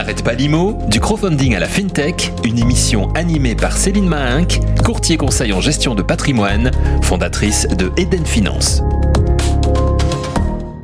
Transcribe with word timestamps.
n'arrête 0.00 0.24
pas 0.24 0.32
l'IMO, 0.32 0.78
du 0.88 0.98
crowdfunding 0.98 1.54
à 1.54 1.58
la 1.58 1.68
FinTech, 1.68 2.32
une 2.44 2.58
émission 2.58 3.12
animée 3.12 3.54
par 3.54 3.76
Céline 3.76 4.08
Mahinck, 4.08 4.58
courtier 4.82 5.18
conseil 5.18 5.52
en 5.52 5.60
gestion 5.60 5.94
de 5.94 6.00
patrimoine, 6.00 6.70
fondatrice 7.02 7.68
de 7.68 7.92
Eden 7.98 8.24
Finance. 8.24 8.80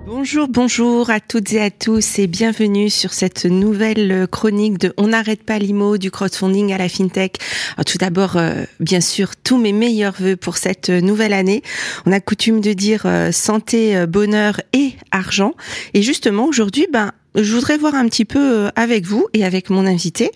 Bonjour, 0.06 0.48
bonjour 0.48 1.08
à 1.08 1.20
toutes 1.20 1.52
et 1.54 1.62
à 1.62 1.70
tous 1.70 2.18
et 2.18 2.26
bienvenue 2.26 2.90
sur 2.90 3.14
cette 3.14 3.46
nouvelle 3.46 4.26
chronique 4.30 4.76
de 4.76 4.92
On 4.98 5.06
n'arrête 5.06 5.44
pas 5.44 5.58
l'IMO 5.58 5.96
du 5.96 6.10
crowdfunding 6.10 6.74
à 6.74 6.78
la 6.78 6.90
FinTech. 6.90 7.38
tout 7.86 7.96
d'abord, 7.96 8.36
euh, 8.36 8.64
bien 8.80 9.00
sûr, 9.00 9.30
tous 9.36 9.56
mes 9.56 9.72
meilleurs 9.72 10.16
voeux 10.18 10.36
pour 10.36 10.58
cette 10.58 10.90
nouvelle 10.90 11.32
année. 11.32 11.62
On 12.04 12.12
a 12.12 12.20
coutume 12.20 12.60
de 12.60 12.74
dire 12.74 13.04
euh, 13.06 13.32
santé, 13.32 13.96
euh, 13.96 14.06
bonheur 14.06 14.60
et 14.74 14.92
argent. 15.10 15.54
Et 15.94 16.02
justement, 16.02 16.44
aujourd'hui, 16.44 16.86
ben, 16.92 17.12
je 17.36 17.54
voudrais 17.54 17.76
voir 17.76 17.94
un 17.94 18.08
petit 18.08 18.24
peu 18.24 18.38
euh, 18.38 18.68
avec 18.76 19.04
vous 19.04 19.26
et 19.32 19.44
avec 19.44 19.70
mon 19.70 19.86
invité 19.86 20.30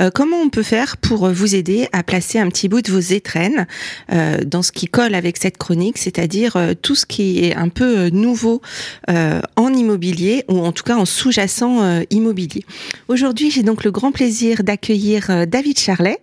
euh, 0.00 0.10
comment 0.12 0.38
on 0.38 0.48
peut 0.48 0.62
faire 0.62 0.96
pour 0.96 1.28
vous 1.30 1.54
aider 1.54 1.88
à 1.92 2.02
placer 2.02 2.38
un 2.38 2.48
petit 2.48 2.68
bout 2.68 2.82
de 2.82 2.90
vos 2.90 2.98
étrennes 2.98 3.66
euh, 4.12 4.38
dans 4.44 4.62
ce 4.62 4.72
qui 4.72 4.86
colle 4.86 5.14
avec 5.14 5.36
cette 5.36 5.56
chronique, 5.56 5.98
c'est-à-dire 5.98 6.56
tout 6.82 6.94
ce 6.94 7.06
qui 7.06 7.44
est 7.44 7.54
un 7.54 7.68
peu 7.68 8.08
nouveau 8.08 8.60
en 9.08 9.72
immobilier 9.72 10.44
ou 10.48 10.58
en 10.58 10.72
tout 10.72 10.82
cas 10.82 10.96
en 10.96 11.04
sous-jacent 11.04 12.02
immobilier. 12.10 12.64
Aujourd'hui, 13.08 13.50
j'ai 13.50 13.62
donc 13.62 13.84
le 13.84 13.90
grand 13.90 14.12
plaisir 14.12 14.62
d'accueillir 14.62 15.46
David 15.46 15.78
Charlet. 15.78 16.18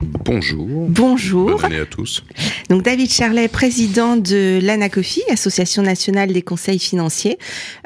Bonjour. 0.00 0.86
Bonjour. 0.88 1.50
Bonne 1.50 1.64
année 1.66 1.80
à 1.80 1.86
tous. 1.86 2.24
Donc 2.70 2.82
David 2.82 3.10
Charlet, 3.10 3.48
président 3.48 4.16
de 4.16 4.58
l'ANACOFI, 4.62 5.22
Association 5.30 5.82
nationale 5.82 6.32
des 6.32 6.42
conseils 6.42 6.78
financiers, 6.78 7.38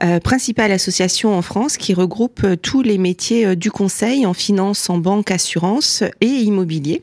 euh, 0.02 0.20
principale 0.20 0.70
association 0.70 1.36
en 1.36 1.42
France 1.42 1.76
qui 1.76 1.92
regroupe 1.92 2.44
euh, 2.44 2.56
tous 2.56 2.82
les 2.82 2.98
métiers 2.98 3.46
euh, 3.46 3.56
du 3.56 3.70
conseil 3.70 4.26
en 4.26 4.34
finance, 4.34 4.88
en 4.90 4.98
banque, 4.98 5.32
assurance 5.32 6.04
et 6.20 6.26
immobilier. 6.26 7.02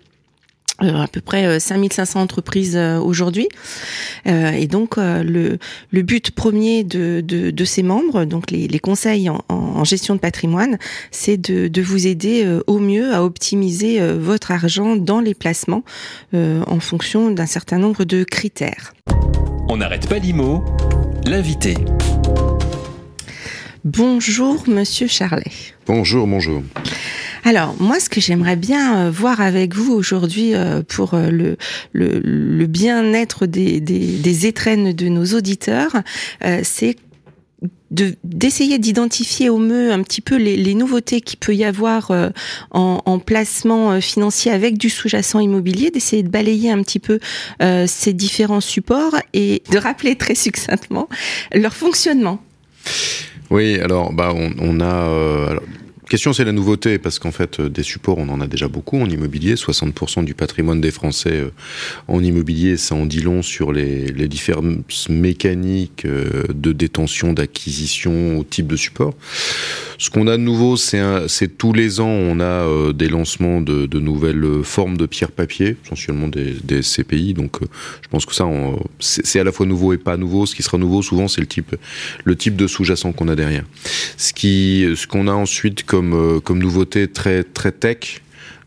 Euh, 0.83 1.01
à 1.01 1.07
peu 1.07 1.21
près 1.21 1.59
5500 1.59 2.19
euh, 2.19 2.23
entreprises 2.23 2.75
euh, 2.75 2.99
aujourd'hui. 2.99 3.47
et 4.25 4.67
donc, 4.67 4.97
le, 4.97 5.57
le 5.91 6.01
but 6.01 6.31
premier 6.31 6.83
de, 6.83 7.21
de, 7.23 7.51
de 7.51 7.65
ces 7.65 7.83
membres, 7.83 8.25
donc 8.25 8.51
les, 8.51 8.67
les 8.67 8.79
conseils 8.79 9.29
en, 9.29 9.43
en, 9.49 9.83
gestion 9.83 10.15
de 10.15 10.19
patrimoine, 10.19 10.77
c'est 11.11 11.37
de, 11.37 11.67
de, 11.67 11.81
vous 11.81 12.07
aider 12.07 12.47
au 12.67 12.79
mieux 12.79 13.13
à 13.13 13.23
optimiser 13.23 13.99
votre 14.13 14.51
argent 14.51 14.95
dans 14.95 15.19
les 15.19 15.33
placements 15.33 15.83
en 16.33 16.79
fonction 16.79 17.31
d'un 17.31 17.45
certain 17.45 17.77
nombre 17.77 18.03
de 18.03 18.23
critères. 18.23 18.93
On 19.69 19.77
n'arrête 19.77 20.07
pas 20.07 20.19
l'IMO, 20.19 20.63
l'invité. 21.25 21.75
Bonjour, 23.83 24.63
monsieur 24.67 25.07
Charlet. 25.07 25.51
Bonjour, 25.87 26.27
bonjour. 26.27 26.61
Alors, 27.43 27.75
moi, 27.79 27.99
ce 27.99 28.09
que 28.09 28.21
j'aimerais 28.21 28.55
bien 28.55 29.07
euh, 29.07 29.11
voir 29.11 29.41
avec 29.41 29.73
vous 29.73 29.93
aujourd'hui 29.93 30.53
euh, 30.53 30.83
pour 30.87 31.13
euh, 31.13 31.55
le, 31.93 32.65
bien-être 32.67 33.45
des, 33.45 33.79
des, 33.79 34.45
étrennes 34.45 34.93
de 34.93 35.07
nos 35.07 35.25
auditeurs, 35.25 36.01
c'est 36.63 36.95
d'essayer 37.91 38.79
d'identifier 38.79 39.49
au 39.49 39.57
mieux 39.57 39.91
un 39.91 40.01
petit 40.01 40.21
peu 40.21 40.37
les, 40.37 40.73
nouveautés 40.73 41.21
qu'il 41.21 41.37
peut 41.37 41.53
y 41.53 41.63
avoir 41.63 42.11
en, 42.71 43.19
placement 43.19 43.99
financier 44.01 44.51
avec 44.51 44.77
du 44.77 44.89
sous-jacent 44.89 45.39
immobilier, 45.39 45.91
d'essayer 45.91 46.23
de 46.23 46.29
balayer 46.29 46.71
un 46.71 46.81
petit 46.81 46.99
peu 46.99 47.19
ces 47.59 48.13
différents 48.13 48.61
supports 48.61 49.15
et 49.33 49.61
de 49.71 49.77
rappeler 49.77 50.15
très 50.15 50.35
succinctement 50.35 51.07
leur 51.53 51.75
fonctionnement. 51.75 52.41
Oui, 53.51 53.77
alors 53.79 54.13
bah 54.13 54.33
on, 54.33 54.79
a 54.79 55.59
question, 56.11 56.33
c'est 56.33 56.43
la 56.43 56.51
nouveauté, 56.51 56.97
parce 56.97 57.19
qu'en 57.19 57.31
fait, 57.31 57.61
euh, 57.61 57.69
des 57.69 57.83
supports, 57.83 58.17
on 58.17 58.27
en 58.27 58.41
a 58.41 58.47
déjà 58.47 58.67
beaucoup 58.67 58.99
en 58.99 59.09
immobilier. 59.09 59.55
60% 59.55 60.25
du 60.25 60.33
patrimoine 60.33 60.81
des 60.81 60.91
Français 60.91 61.31
euh, 61.31 61.51
en 62.09 62.21
immobilier, 62.21 62.75
ça 62.75 62.95
en 62.95 63.05
dit 63.05 63.21
long 63.21 63.41
sur 63.41 63.71
les, 63.71 64.07
les 64.07 64.27
différentes 64.27 64.83
mécaniques 65.07 66.03
euh, 66.03 66.43
de 66.53 66.73
détention, 66.73 67.31
d'acquisition 67.31 68.37
au 68.37 68.43
type 68.43 68.67
de 68.67 68.75
support. 68.75 69.13
Ce 70.01 70.09
qu'on 70.09 70.25
a 70.25 70.35
de 70.35 70.41
nouveau, 70.41 70.77
c'est 70.77 71.57
tous 71.59 71.73
les 71.73 71.99
ans, 71.99 72.07
on 72.07 72.39
a 72.39 72.91
des 72.91 73.07
lancements 73.07 73.61
de, 73.61 73.85
de, 73.85 73.99
nouvelles 73.99 74.63
formes 74.63 74.97
de 74.97 75.05
pierre-papier, 75.05 75.77
essentiellement 75.85 76.27
des, 76.27 76.55
des, 76.63 76.81
CPI. 76.81 77.35
Donc, 77.35 77.57
je 78.01 78.07
pense 78.07 78.25
que 78.25 78.33
ça, 78.33 78.47
c'est 78.97 79.39
à 79.39 79.43
la 79.43 79.51
fois 79.51 79.67
nouveau 79.67 79.93
et 79.93 79.99
pas 79.99 80.17
nouveau. 80.17 80.47
Ce 80.47 80.55
qui 80.55 80.63
sera 80.63 80.79
nouveau, 80.79 81.03
souvent, 81.03 81.27
c'est 81.27 81.39
le 81.39 81.45
type, 81.45 81.75
le 82.23 82.35
type 82.35 82.55
de 82.55 82.65
sous-jacent 82.65 83.11
qu'on 83.11 83.27
a 83.27 83.35
derrière. 83.35 83.63
Ce 84.17 84.33
qui, 84.33 84.87
ce 84.95 85.05
qu'on 85.05 85.27
a 85.27 85.33
ensuite 85.33 85.83
comme 85.83 86.15
euh, 86.15 86.39
comme, 86.39 86.57
nouveauté 86.57 87.07
très, 87.07 87.43
très 87.43 87.71
tech. 87.71 88.21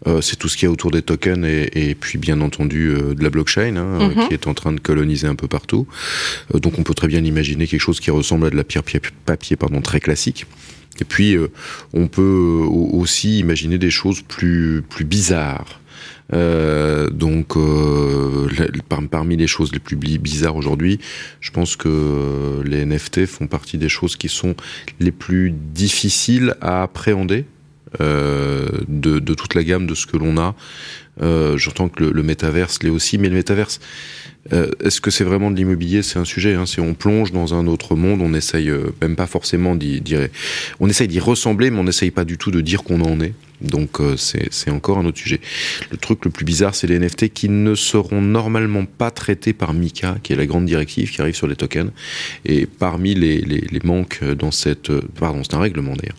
Euh, 0.07 0.21
c'est 0.21 0.37
tout 0.37 0.49
ce 0.49 0.57
qu'il 0.57 0.67
y 0.67 0.69
a 0.69 0.71
autour 0.71 0.91
des 0.93 1.03
tokens 1.03 1.45
et, 1.47 1.97
puis 1.99 2.19
bien 2.19 2.43
entendu 2.43 2.91
euh, 2.91 3.15
de 3.15 3.25
la 3.25 3.31
blockchain 3.31 3.77
hein, 3.77 4.11
mhm. 4.11 4.29
qui 4.29 4.35
est 4.35 4.47
en 4.47 4.53
train 4.53 4.73
de 4.73 4.79
coloniser 4.79 5.27
un 5.27 5.35
peu 5.35 5.49
partout. 5.49 5.87
donc 6.53 6.79
on 6.79 6.83
peut 6.83 6.93
très 6.93 7.09
bien 7.09 7.25
imaginer 7.25 7.67
quelque 7.67 7.81
chose 7.81 8.01
qui 8.01 8.11
ressemble 8.11 8.49
à 8.49 8.51
de 8.51 8.57
la 8.57 8.65
pierre 8.65 8.83
papier 9.25 9.57
pardon 9.57 9.81
très 9.81 10.01
classique. 10.01 10.45
Et 11.01 11.05
puis 11.05 11.37
on 11.93 12.09
peut 12.09 12.65
aussi 12.71 13.39
imaginer 13.41 13.79
des 13.79 13.91
choses 13.91 14.23
plus 14.23 14.83
plus 14.89 15.05
bizarres. 15.05 15.81
Euh, 16.33 17.11
donc, 17.11 17.57
euh, 17.57 18.49
parmi 19.11 19.37
les 19.37 19.47
choses 19.47 19.73
les 19.73 19.79
plus 19.79 19.97
bizarres 19.97 20.57
aujourd'hui, 20.57 20.99
je 21.41 21.51
pense 21.51 21.77
que 21.77 22.63
les 22.65 22.85
NFT 22.85 23.27
font 23.27 23.47
partie 23.47 23.79
des 23.79 23.89
choses 23.89 24.17
qui 24.17 24.29
sont 24.29 24.55
les 25.01 25.13
plus 25.13 25.51
difficiles 25.51 26.55
à 26.61 26.83
appréhender 26.83 27.45
euh, 28.01 28.69
de, 28.89 29.19
de, 29.21 29.35
toute 29.35 29.55
la 29.55 29.63
gamme 29.63 29.87
de 29.87 29.95
ce 29.95 30.07
que 30.07 30.17
l'on 30.17 30.37
a. 30.39 30.55
Euh, 31.23 31.57
J'entends 31.57 31.89
que 31.89 32.05
le, 32.05 32.13
le 32.13 32.23
métaverse 32.23 32.83
l'est 32.83 32.91
aussi, 32.91 33.19
mais 33.19 33.29
le 33.29 33.35
métaverse, 33.35 33.81
euh, 34.53 34.71
est-ce 34.83 35.01
que 35.01 35.11
c'est 35.11 35.25
vraiment 35.25 35.51
de 35.51 35.57
l'immobilier? 35.57 36.03
C'est 36.03 36.19
un 36.19 36.25
sujet. 36.25 36.55
Hein. 36.55 36.67
Si 36.67 36.81
on 36.81 36.95
plonge 36.95 37.33
dans 37.33 37.55
un 37.55 37.67
autre 37.67 37.95
monde, 37.95 38.21
on 38.21 38.35
essaye 38.35 38.69
euh, 38.69 38.93
même 39.01 39.17
pas 39.17 39.27
forcément 39.27 39.75
d'y, 39.75 40.03
on 40.81 40.87
d'y 40.87 41.21
ressembler, 41.21 41.71
mais 41.71 41.79
on 41.79 41.85
n'essaye 41.85 42.11
pas 42.11 42.25
du 42.25 42.39
tout 42.39 42.51
de 42.51 42.61
dire 42.61 42.83
qu'on 42.83 43.01
en 43.01 43.21
est. 43.21 43.33
Donc 43.65 44.01
euh, 44.01 44.17
c'est 44.17 44.71
encore 44.71 44.99
un 44.99 45.07
autre 45.07 45.19
sujet. 45.19 45.41
Le 45.91 45.97
truc 45.97 46.25
le 46.25 46.31
plus 46.31 46.45
bizarre, 46.45 46.75
c'est 46.75 46.87
les 46.87 46.99
NFT 46.99 47.33
qui 47.33 47.49
ne 47.49 47.75
seront 47.75 48.21
normalement 48.21 48.85
pas 48.85 49.11
traités 49.11 49.53
par 49.53 49.75
Mika, 49.75 50.17
qui 50.23 50.33
est 50.33 50.37
la 50.37 50.47
grande 50.47 50.67
directive 50.67 51.11
qui 51.11 51.21
arrive 51.21 51.35
sur 51.35 51.47
les 51.47 51.57
tokens. 51.57 51.91
Et 52.45 52.67
parmi 52.67 53.15
les, 53.15 53.69
manques 53.85 54.23
dans 54.25 54.51
cette, 54.51 54.91
pardon, 55.19 55.43
c'est 55.43 55.55
un 55.55 55.61
règlement 55.61 55.95
d'ailleurs. 55.95 56.17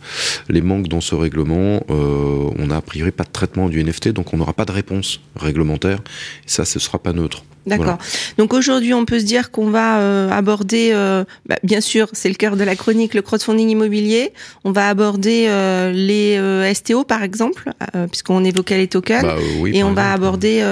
Les 0.49 0.61
manques 0.61 0.87
dans 0.87 1.01
ce 1.01 1.15
règlement, 1.15 1.83
euh, 1.89 2.49
on 2.57 2.69
a 2.69 2.77
a 2.77 2.81
priori 2.81 3.11
pas 3.11 3.23
de 3.23 3.31
traitement 3.31 3.69
du 3.69 3.83
NFT, 3.83 4.09
donc 4.09 4.33
on 4.33 4.37
n'aura 4.37 4.53
pas 4.53 4.65
de 4.65 4.71
réponse 4.71 5.21
réglementaire. 5.35 5.99
Ça, 6.45 6.65
ce 6.65 6.79
sera 6.79 6.99
pas 6.99 7.13
neutre. 7.13 7.43
D'accord. 7.65 7.97
Donc 8.37 8.53
aujourd'hui, 8.53 8.93
on 8.93 9.05
peut 9.05 9.19
se 9.19 9.25
dire 9.25 9.51
qu'on 9.51 9.69
va 9.69 9.99
euh, 9.99 10.29
aborder, 10.29 10.91
euh, 10.93 11.23
bah, 11.47 11.57
bien 11.63 11.81
sûr, 11.81 12.07
c'est 12.13 12.29
le 12.29 12.35
cœur 12.35 12.55
de 12.55 12.63
la 12.63 12.75
chronique, 12.75 13.13
le 13.13 13.21
crowdfunding 13.21 13.69
immobilier. 13.69 14.33
On 14.63 14.71
va 14.71 14.87
aborder 14.89 15.45
euh, 15.47 15.91
les 15.91 16.73
STO, 16.73 17.03
par 17.03 17.23
exemple, 17.23 17.71
puisqu'on 18.11 18.43
évoquait 18.43 18.77
les 18.77 18.87
tokens, 18.87 19.23
bah, 19.23 19.35
et 19.65 19.83
on 19.83 19.93
va 19.93 20.11
aborder 20.11 20.63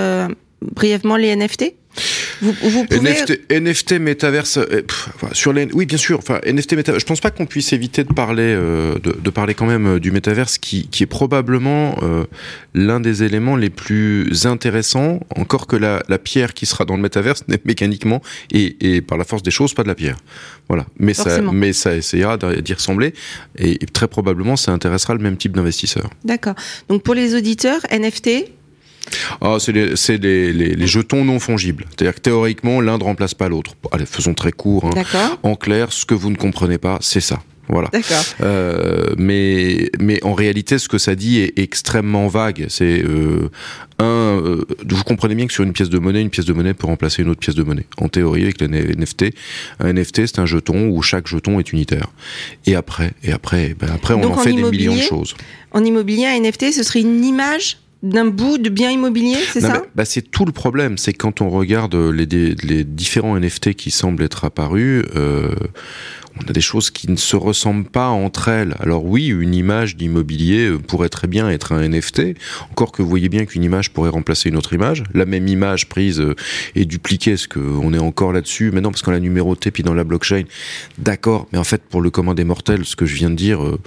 brièvement 0.62 1.18
les 1.18 1.36
NFT. 1.36 1.74
Vous, 2.42 2.54
vous 2.62 2.86
pouvez... 2.86 3.12
NFT, 3.12 3.52
NFT 3.52 3.92
métaverse 3.94 4.58
euh, 4.58 4.81
sur 5.31 5.54
les 5.54 5.68
oui 5.74 5.86
bien 5.86 5.98
sûr 5.98 6.18
enfin 6.18 6.40
NFT 6.46 6.74
métaverse 6.74 7.02
je 7.02 7.06
pense 7.06 7.22
pas 7.22 7.31
qu'on 7.31 7.46
puisse 7.46 7.72
éviter 7.74 8.04
de 8.04 8.14
parler 8.14 8.44
euh, 8.44 8.98
de, 9.00 9.12
de, 9.12 9.30
parler 9.30 9.54
quand 9.54 9.66
même 9.66 9.86
euh, 9.86 10.00
du 10.00 10.12
métaverse 10.12 10.58
qui, 10.58 10.88
qui 10.88 11.03
est 11.03 11.08
probablement 11.08 11.96
euh, 12.02 12.26
l'un 12.74 13.00
des 13.00 13.24
éléments 13.24 13.56
les 13.56 13.70
plus 13.70 14.46
intéressants 14.46 15.20
encore 15.36 15.68
que 15.68 15.76
la, 15.76 16.03
la 16.09 16.18
pierre 16.18 16.53
qui 16.53 16.66
sera 16.66 16.86
dans 16.86 16.96
le 16.96 17.02
métaverse 17.02 17.48
n'est 17.48 17.62
mécaniquement 17.66 18.22
et, 18.52 18.96
et, 18.96 19.02
par 19.02 19.18
la 19.18 19.24
force 19.24 19.44
des 19.44 19.52
choses 19.52 19.74
pas 19.74 19.84
de 19.84 19.88
la 19.88 19.96
pierre. 19.96 20.18
Voilà. 20.68 20.86
Mais 20.98 21.14
Forcément. 21.14 21.52
ça 21.52 21.58
mais 21.58 21.74
ça 21.74 21.96
essayera 21.96 22.38
d'y 22.38 22.74
ressembler 22.74 23.14
et, 23.58 23.84
et 23.84 23.86
très 23.86 24.08
probablement 24.08 24.56
ça 24.56 24.72
intéressera 24.72 25.14
le 25.14 25.22
même 25.22 25.38
type 25.38 25.53
d'investisseur. 25.53 26.09
D'accord. 26.26 26.56
Donc 26.90 27.03
pour 27.03 27.14
les 27.14 27.35
auditeurs 27.35 27.82
NFT 27.91 28.50
ah, 29.42 29.58
c'est 29.60 29.72
les, 29.72 29.96
les, 30.18 30.54
les, 30.54 30.76
les, 30.76 30.88
jetons 30.88 31.26
non 31.26 31.40
fongibles. 31.40 31.86
C'est-à-dire 31.90 32.16
que 32.16 32.22
théoriquement, 32.22 32.82
l'un 32.82 32.98
ne 32.98 33.04
remplace 33.04 33.34
pas 33.34 33.50
l'autre. 33.50 33.76
Allez, 33.92 34.06
faisons 34.06 34.34
très 34.34 34.52
court. 34.52 34.86
Hein. 34.86 35.38
En 35.44 35.56
clair, 35.56 35.92
ce 35.92 36.06
que 36.06 36.14
vous 36.14 36.30
ne 36.30 36.36
comprenez 36.36 36.78
pas, 36.78 36.98
c'est 37.02 37.22
ça. 37.22 37.40
Voilà. 37.70 37.90
Euh, 38.42 39.14
mais 39.18 39.90
mais 40.00 40.22
en 40.24 40.34
réalité, 40.34 40.78
ce 40.78 40.90
que 40.90 40.98
ça 40.98 41.16
dit 41.16 41.40
est 41.40 41.58
extrêmement 41.58 42.28
vague. 42.28 42.66
C'est 42.68 43.02
euh, 43.04 43.50
un. 44.00 44.06
Euh, 44.06 44.66
vous 44.86 45.04
comprenez 45.04 45.34
bien 45.34 45.48
que 45.48 45.54
sur 45.54 45.64
une 45.64 45.72
pièce 45.72 45.90
de 45.90 45.98
monnaie, 45.98 46.22
une 46.22 46.30
pièce 46.30 46.46
de 46.46 46.54
monnaie 46.54 46.74
peut 46.74 46.88
remplacer 46.88 47.22
une 47.22 47.30
autre 47.30 47.40
pièce 47.40 47.56
de 47.56 47.64
monnaie. 47.64 47.86
En 47.98 48.10
théorie, 48.10 48.44
avec 48.44 48.60
les 48.60 48.68
NFT, 48.68 49.34
un 49.80 49.94
NFT 49.94 50.26
c'est 50.28 50.40
un 50.40 50.46
jeton 50.46 50.90
où 50.90 51.02
chaque 51.02 51.28
jeton 51.28 51.60
est 51.60 51.72
unitaire. 51.72 52.08
Et 52.66 52.76
après, 52.76 53.14
et 53.24 53.32
après, 53.32 53.76
ben 53.80 53.90
après, 53.94 54.14
on 54.14 54.24
en, 54.26 54.38
fait 54.38 54.54
des 54.54 54.64
millions 54.64 54.96
de 54.96 55.02
choses. 55.02 55.36
En 55.72 55.84
immobilier, 55.84 56.26
un 56.26 56.40
NFT, 56.40 56.74
ce 56.74 56.84
serait 56.84 57.02
une 57.02 57.24
image 57.24 57.78
d'un 58.03 58.26
bout 58.26 58.58
de 58.58 58.70
bien 58.70 58.91
immobilier, 58.91 59.38
c'est 59.52 59.61
ça 59.61 59.82
bah, 59.96 60.05
C'est 60.05 60.22
tout 60.22 60.46
le 60.46 60.52
problème, 60.52 60.97
c'est 60.97 61.14
quand 61.14 61.41
on 61.41 61.50
regarde 61.50 61.96
les, 61.96 62.26
les, 62.26 62.84
différents 62.84 63.40
NFT 63.40 63.73
qui 63.73 63.91
semblent 63.91 64.23
être 64.23 64.44
apparus, 64.44 65.05
euh, 65.16 65.55
on 66.41 66.50
a 66.50 66.53
des 66.53 66.61
choses 66.61 66.90
qui 66.90 67.09
ne 67.09 67.16
se 67.16 67.35
ressemblent 67.35 67.90
pas 67.90 68.08
entre 68.08 68.50
elles. 68.50 68.76
Alors 68.79 69.05
oui, 69.05 69.28
une 69.28 69.53
image 69.53 69.96
d'immobilier 69.96 70.67
euh, 70.67 70.79
pourrait 70.79 71.09
très 71.09 71.28
bien 71.28 71.50
être 71.50 71.72
un 71.72 71.88
NFT, 71.88 72.35
encore 72.72 72.91
que 72.91 73.02
vous 73.02 73.09
voyez 73.09 73.29
bien 73.29 73.46
qu'une 73.46 73.64
image 73.64 73.91
pourrait 73.91 74.09
remplacer 74.09 74.50
une 74.50 74.58
autre 74.58 74.73
image. 74.73 75.03
La 75.14 75.26
même 75.26 75.47
image 75.47 75.88
prise 75.88 76.20
euh, 76.20 76.35
et 76.76 76.85
dupliquée, 76.85 77.32
est-ce 77.32 77.47
qu'on 77.47 77.94
est 77.94 78.00
encore 78.00 78.34
là-dessus 78.34 78.72
Maintenant, 78.72 78.91
parce 78.91 79.02
qu'on 79.02 79.11
l'a 79.11 79.20
numéroté, 79.20 79.72
puis 79.72 79.84
dans 79.84 79.94
la 79.94 80.03
blockchain, 80.03 80.44
d'accord, 80.97 81.47
mais 81.52 81.59
en 81.59 81.64
fait, 81.64 81.82
pour 81.84 82.02
le 82.02 82.09
commun 82.09 82.34
des 82.34 82.44
mortels, 82.44 82.85
ce 82.85 82.96
que 82.96 83.05
je 83.05 83.16
viens 83.16 83.29
de 83.29 83.35
dire... 83.35 83.64
Euh, 83.64 83.79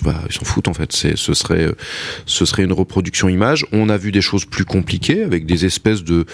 ils 0.00 0.32
s'en 0.32 0.44
foutent 0.44 0.68
en 0.68 0.74
fait. 0.74 0.92
C'est, 0.92 1.16
ce 1.16 1.34
serait, 1.34 1.68
ce 2.26 2.44
serait 2.44 2.64
une 2.64 2.72
reproduction 2.72 3.28
image. 3.28 3.66
On 3.72 3.88
a 3.88 3.96
vu 3.96 4.12
des 4.12 4.20
choses 4.20 4.44
plus 4.44 4.64
compliquées 4.64 5.22
avec 5.22 5.46
des 5.46 5.64
espèces 5.64 6.02
de, 6.02 6.24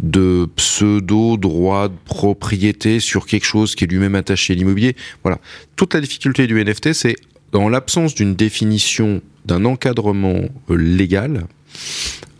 de 0.00 0.48
pseudo 0.56 1.36
droits 1.36 1.88
de 1.88 1.94
propriété 2.04 3.00
sur 3.00 3.26
quelque 3.26 3.46
chose 3.46 3.74
qui 3.74 3.84
est 3.84 3.86
lui-même 3.86 4.14
attaché 4.14 4.52
à 4.52 4.56
l'immobilier. 4.56 4.96
Voilà. 5.22 5.38
Toute 5.76 5.94
la 5.94 6.00
difficulté 6.00 6.46
du 6.46 6.62
NFT, 6.62 6.92
c'est 6.92 7.16
dans 7.52 7.68
l'absence 7.68 8.14
d'une 8.14 8.34
définition 8.34 9.22
d'un 9.44 9.64
encadrement 9.64 10.40
légal, 10.68 11.46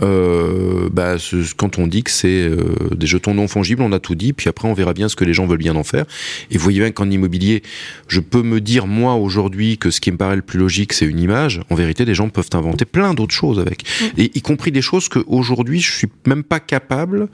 euh, 0.03 0.89
bah, 0.93 1.17
quand 1.57 1.79
on 1.79 1.87
dit 1.87 2.03
que 2.03 2.11
c'est 2.11 2.29
euh, 2.29 2.75
des 2.95 3.07
jetons 3.07 3.35
non 3.35 3.49
fongibles, 3.49 3.83
on 3.83 3.93
a 3.93 3.99
tout 3.99 4.15
dit, 4.15 4.33
puis 4.33 4.49
après 4.49 4.69
on 4.69 4.75
verra 4.75 4.93
bien 4.93 5.09
ce 5.09 5.17
que 5.17 5.25
les 5.25 5.33
gens 5.33 5.47
veulent 5.47 5.59
bien 5.59 5.77
en 5.77 5.85
faire. 5.85 6.05
Et 6.51 6.59
vous 6.59 6.65
voyez 6.65 6.81
bien 6.81 6.91
qu'en 6.91 7.11
immobilier, 7.11 7.63
je 8.09 8.21
peux 8.21 8.43
me 8.43 8.61
dire 8.61 8.87
moi 8.87 9.15
aujourd'hui 9.15 9.79
que 9.79 9.91
ce 9.91 10.01
qui 10.01 10.13
me 10.13 10.17
paraît 10.17 10.37
le 10.37 10.43
plus 10.43 10.59
logique 10.59 10.93
c'est 10.93 11.07
une 11.07 11.19
image. 11.19 11.61
En 11.71 11.75
vérité, 11.75 12.05
des 12.05 12.15
gens 12.15 12.29
peuvent 12.29 12.51
inventer 12.53 12.85
plein 12.85 13.15
d'autres 13.15 13.35
choses 13.35 13.59
avec, 13.59 13.85
mm. 13.85 14.05
et 14.19 14.31
y 14.35 14.43
compris 14.43 14.73
des 14.73 14.83
choses 14.83 15.09
que 15.09 15.21
aujourd'hui 15.27 15.81
je 15.81 15.93
suis 15.93 16.09
même 16.27 16.43
pas 16.43 16.61
capable 16.61 17.29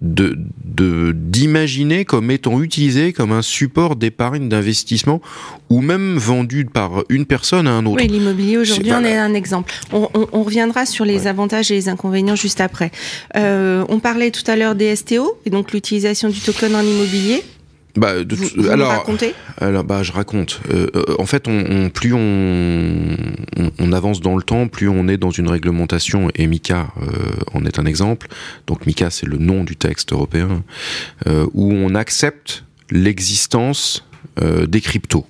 de 0.00 0.36
d'imaginer 0.64 2.04
comme 2.04 2.30
étant 2.30 2.60
utilisé 2.60 3.12
comme 3.12 3.32
un 3.32 3.42
support 3.42 3.96
d'épargne 3.96 4.48
d'investissement 4.48 5.20
ou 5.70 5.80
même 5.80 6.16
vendu 6.18 6.66
par 6.66 7.02
une 7.08 7.24
personne 7.26 7.66
à 7.66 7.72
un 7.72 7.86
autre. 7.86 8.02
Oui, 8.02 8.08
l'immobilier 8.08 8.58
aujourd'hui 8.58 8.92
on 8.92 9.04
est 9.04 9.16
un 9.16 9.34
exemple. 9.34 9.72
On, 9.92 10.08
on, 10.14 10.28
on 10.32 10.42
reviendra 10.42 10.86
sur 10.86 11.04
les 11.04 11.26
avantages 11.26 11.70
et 11.70 11.74
les 11.74 11.88
inconvénients 11.88 11.95
juste 12.34 12.60
après. 12.60 12.90
Euh, 13.36 13.84
on 13.88 13.98
parlait 14.00 14.30
tout 14.30 14.48
à 14.50 14.56
l'heure 14.56 14.74
des 14.74 14.94
STO 14.96 15.38
et 15.44 15.50
donc 15.50 15.72
l'utilisation 15.72 16.28
du 16.28 16.40
token 16.40 16.74
en 16.74 16.82
immobilier. 16.82 17.42
Bah, 17.96 18.24
de, 18.24 18.34
vous, 18.34 18.68
alors, 18.68 18.88
racontez 18.88 19.34
alors, 19.58 19.84
bah, 19.84 20.02
je 20.02 20.12
raconte. 20.12 20.60
Euh, 20.70 20.88
euh, 20.94 21.14
en 21.18 21.24
fait, 21.24 21.48
on, 21.48 21.88
plus 21.88 22.12
on, 22.12 23.16
on, 23.78 23.92
avance 23.92 24.20
dans 24.20 24.36
le 24.36 24.42
temps, 24.42 24.68
plus 24.68 24.88
on 24.88 25.08
est 25.08 25.16
dans 25.16 25.30
une 25.30 25.48
réglementation, 25.48 26.28
et 26.34 26.46
euh, 26.46 26.82
en 27.54 27.64
est 27.64 27.78
un 27.78 27.86
exemple. 27.86 28.28
Donc, 28.66 28.86
MICA, 28.86 29.10
c'est 29.10 29.26
le 29.26 29.38
nom 29.38 29.64
du 29.64 29.76
texte 29.76 30.12
européen, 30.12 30.62
où 31.54 31.72
on 31.72 31.94
accepte 31.94 32.64
l'existence 32.90 34.06
des 34.40 34.80
cryptos. 34.80 35.26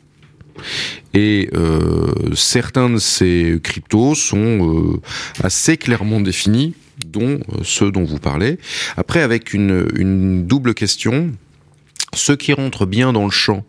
Et 1.14 1.48
euh, 1.54 2.12
certains 2.34 2.90
de 2.90 2.98
ces 2.98 3.58
cryptos 3.62 4.14
sont 4.14 4.36
euh, 4.38 5.00
assez 5.42 5.76
clairement 5.76 6.20
définis, 6.20 6.74
dont 7.06 7.40
euh, 7.52 7.60
ceux 7.62 7.90
dont 7.90 8.04
vous 8.04 8.18
parlez. 8.18 8.58
Après, 8.96 9.20
avec 9.20 9.54
une, 9.54 9.88
une 9.96 10.46
double 10.46 10.74
question, 10.74 11.32
ceux 12.14 12.36
qui 12.36 12.52
rentrent 12.52 12.86
bien 12.86 13.12
dans 13.12 13.24
le 13.24 13.30
champ 13.30 13.64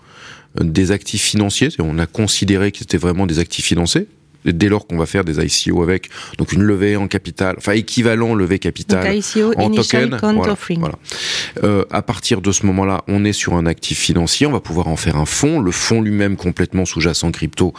des 0.60 0.92
actifs 0.92 1.22
financiers, 1.22 1.69
on 1.80 2.00
a 2.00 2.07
considéré 2.07 2.72
qu'ils 2.72 2.84
étaient 2.84 2.98
vraiment 2.98 3.28
des 3.28 3.39
actifs 3.39 3.66
financiers, 3.66 4.07
dès 4.54 4.70
lors 4.70 4.88
qu'on 4.88 4.98
va 4.98 5.06
faire 5.06 5.24
des 5.24 5.44
ICO 5.44 5.82
avec, 5.84 6.10
donc 6.38 6.54
une 6.54 6.64
levée 6.64 6.96
en 6.96 7.08
capital, 7.08 7.56
enfin 7.58 7.74
équivalent 7.74 8.36
levée 8.36 8.60
capital 8.60 9.16
ICO, 9.16 9.54
en 9.58 9.70
token. 9.70 10.18
Voilà, 10.22 10.54
offering. 10.54 10.80
voilà. 10.80 10.96
Euh, 11.64 11.86
à 11.92 12.02
partir 12.02 12.42
de 12.42 12.52
ce 12.52 12.66
moment-là, 12.66 13.04
on 13.08 13.26
est 13.26 13.34
sur 13.34 13.56
un 13.56 13.66
actif 13.66 14.00
financier, 14.00 14.48
on 14.48 14.52
va 14.52 14.60
pouvoir 14.60 14.88
en 14.88 14.96
faire 14.96 15.18
un 15.18 15.26
fonds, 15.26 15.60
le 15.60 15.72
fonds 15.72 16.02
lui-même 16.02 16.36
complètement 16.36 16.86
sous-jacent 16.86 17.32
crypto 17.32 17.74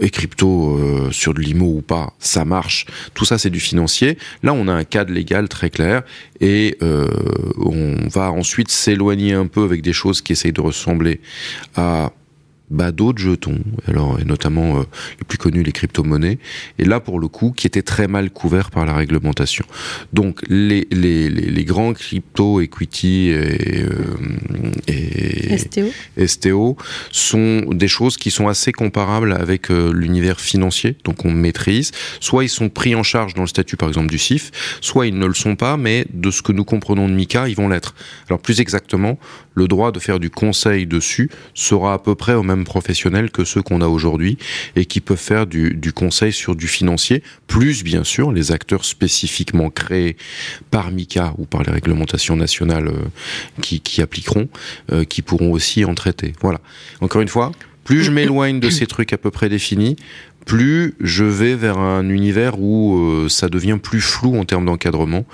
et 0.00 0.10
crypto 0.10 0.76
euh, 0.76 1.10
sur 1.10 1.34
de 1.34 1.40
l'IMO 1.40 1.76
ou 1.76 1.82
pas, 1.82 2.12
ça 2.18 2.44
marche. 2.44 2.86
Tout 3.14 3.24
ça 3.24 3.38
c'est 3.38 3.50
du 3.50 3.60
financier. 3.60 4.18
Là, 4.42 4.52
on 4.52 4.68
a 4.68 4.72
un 4.72 4.84
cadre 4.84 5.12
légal 5.12 5.48
très 5.48 5.70
clair 5.70 6.02
et 6.40 6.76
euh, 6.82 7.08
on 7.58 8.08
va 8.08 8.32
ensuite 8.32 8.70
s'éloigner 8.70 9.32
un 9.32 9.46
peu 9.46 9.62
avec 9.62 9.82
des 9.82 9.92
choses 9.92 10.20
qui 10.20 10.32
essayent 10.32 10.52
de 10.52 10.60
ressembler 10.60 11.20
à 11.76 12.12
bah, 12.72 12.90
d'autres 12.92 13.20
jetons, 13.20 13.58
alors 13.86 14.18
et 14.20 14.24
notamment 14.24 14.78
euh, 14.78 14.82
les 15.18 15.24
plus 15.26 15.38
connus 15.38 15.62
les 15.62 15.72
crypto-monnaies, 15.72 16.38
et 16.78 16.84
là 16.84 17.00
pour 17.00 17.20
le 17.20 17.28
coup 17.28 17.52
qui 17.52 17.66
étaient 17.66 17.82
très 17.82 18.08
mal 18.08 18.30
couverts 18.30 18.70
par 18.70 18.86
la 18.86 18.94
réglementation. 18.94 19.64
Donc 20.12 20.40
les 20.48 20.88
les, 20.90 21.28
les, 21.28 21.50
les 21.50 21.64
grands 21.64 21.92
crypto 21.92 22.60
equity 22.60 23.28
et, 23.28 23.82
euh, 23.82 24.16
et 24.88 25.58
STO. 25.58 25.92
STO 26.26 26.76
sont 27.10 27.60
des 27.72 27.88
choses 27.88 28.16
qui 28.16 28.30
sont 28.30 28.48
assez 28.48 28.72
comparables 28.72 29.32
avec 29.32 29.70
euh, 29.70 29.92
l'univers 29.92 30.40
financier, 30.40 30.96
donc 31.04 31.24
on 31.24 31.30
maîtrise. 31.30 31.92
Soit 32.20 32.44
ils 32.44 32.48
sont 32.48 32.68
pris 32.68 32.94
en 32.94 33.02
charge 33.02 33.34
dans 33.34 33.42
le 33.42 33.48
statut 33.48 33.76
par 33.76 33.88
exemple 33.88 34.08
du 34.08 34.18
CIF, 34.18 34.50
soit 34.80 35.06
ils 35.06 35.18
ne 35.18 35.26
le 35.26 35.34
sont 35.34 35.56
pas, 35.56 35.76
mais 35.76 36.06
de 36.12 36.30
ce 36.30 36.42
que 36.42 36.52
nous 36.52 36.64
comprenons 36.64 37.08
de 37.08 37.14
MICA, 37.14 37.48
ils 37.48 37.56
vont 37.56 37.68
l'être. 37.68 37.94
Alors 38.28 38.40
plus 38.40 38.60
exactement, 38.60 39.18
le 39.54 39.68
droit 39.68 39.92
de 39.92 39.98
faire 39.98 40.18
du 40.18 40.30
conseil 40.30 40.86
dessus 40.86 41.30
sera 41.54 41.94
à 41.94 41.98
peu 41.98 42.14
près 42.14 42.34
au 42.34 42.42
même 42.42 42.61
professionnels 42.64 43.30
que 43.30 43.44
ceux 43.44 43.62
qu'on 43.62 43.80
a 43.80 43.86
aujourd'hui 43.86 44.38
et 44.76 44.84
qui 44.84 45.00
peuvent 45.00 45.18
faire 45.18 45.46
du, 45.46 45.92
conseil 45.94 46.32
sur 46.32 46.56
du 46.56 46.68
financier, 46.68 47.22
plus 47.46 47.84
bien 47.84 48.04
sûr 48.04 48.32
les 48.32 48.52
acteurs 48.52 48.84
spécifiquement 48.84 49.70
créés 49.70 50.16
par 50.70 50.90
MICA 50.90 51.34
ou 51.38 51.44
par 51.44 51.62
les 51.62 51.72
réglementations 51.72 52.36
nationales 52.36 52.88
euh, 52.88 53.08
qui, 53.60 54.02
appliqueront, 54.02 54.48
euh, 54.90 55.04
qui 55.04 55.22
pourront 55.22 55.52
aussi 55.52 55.84
en 55.84 55.94
traiter. 55.94 56.32
Voilà. 56.40 56.60
Encore 57.00 57.20
une 57.20 57.28
fois, 57.28 57.52
plus 57.84 58.02
je 58.02 58.10
m'éloigne 58.10 58.60
de 58.60 58.70
ces 58.70 58.86
trucs 58.86 59.12
à 59.12 59.18
peu 59.18 59.30
près 59.30 59.48
définis, 59.48 59.96
plus 60.46 60.94
je 61.00 61.24
vais 61.24 61.54
vers 61.54 61.78
un 61.78 62.08
univers 62.08 62.58
où 62.60 62.96
euh, 62.96 63.28
ça 63.28 63.48
devient 63.48 63.78
plus 63.82 64.00
flou 64.00 64.36
en 64.36 64.44
termes 64.44 64.66
d'encadrement 64.66 65.24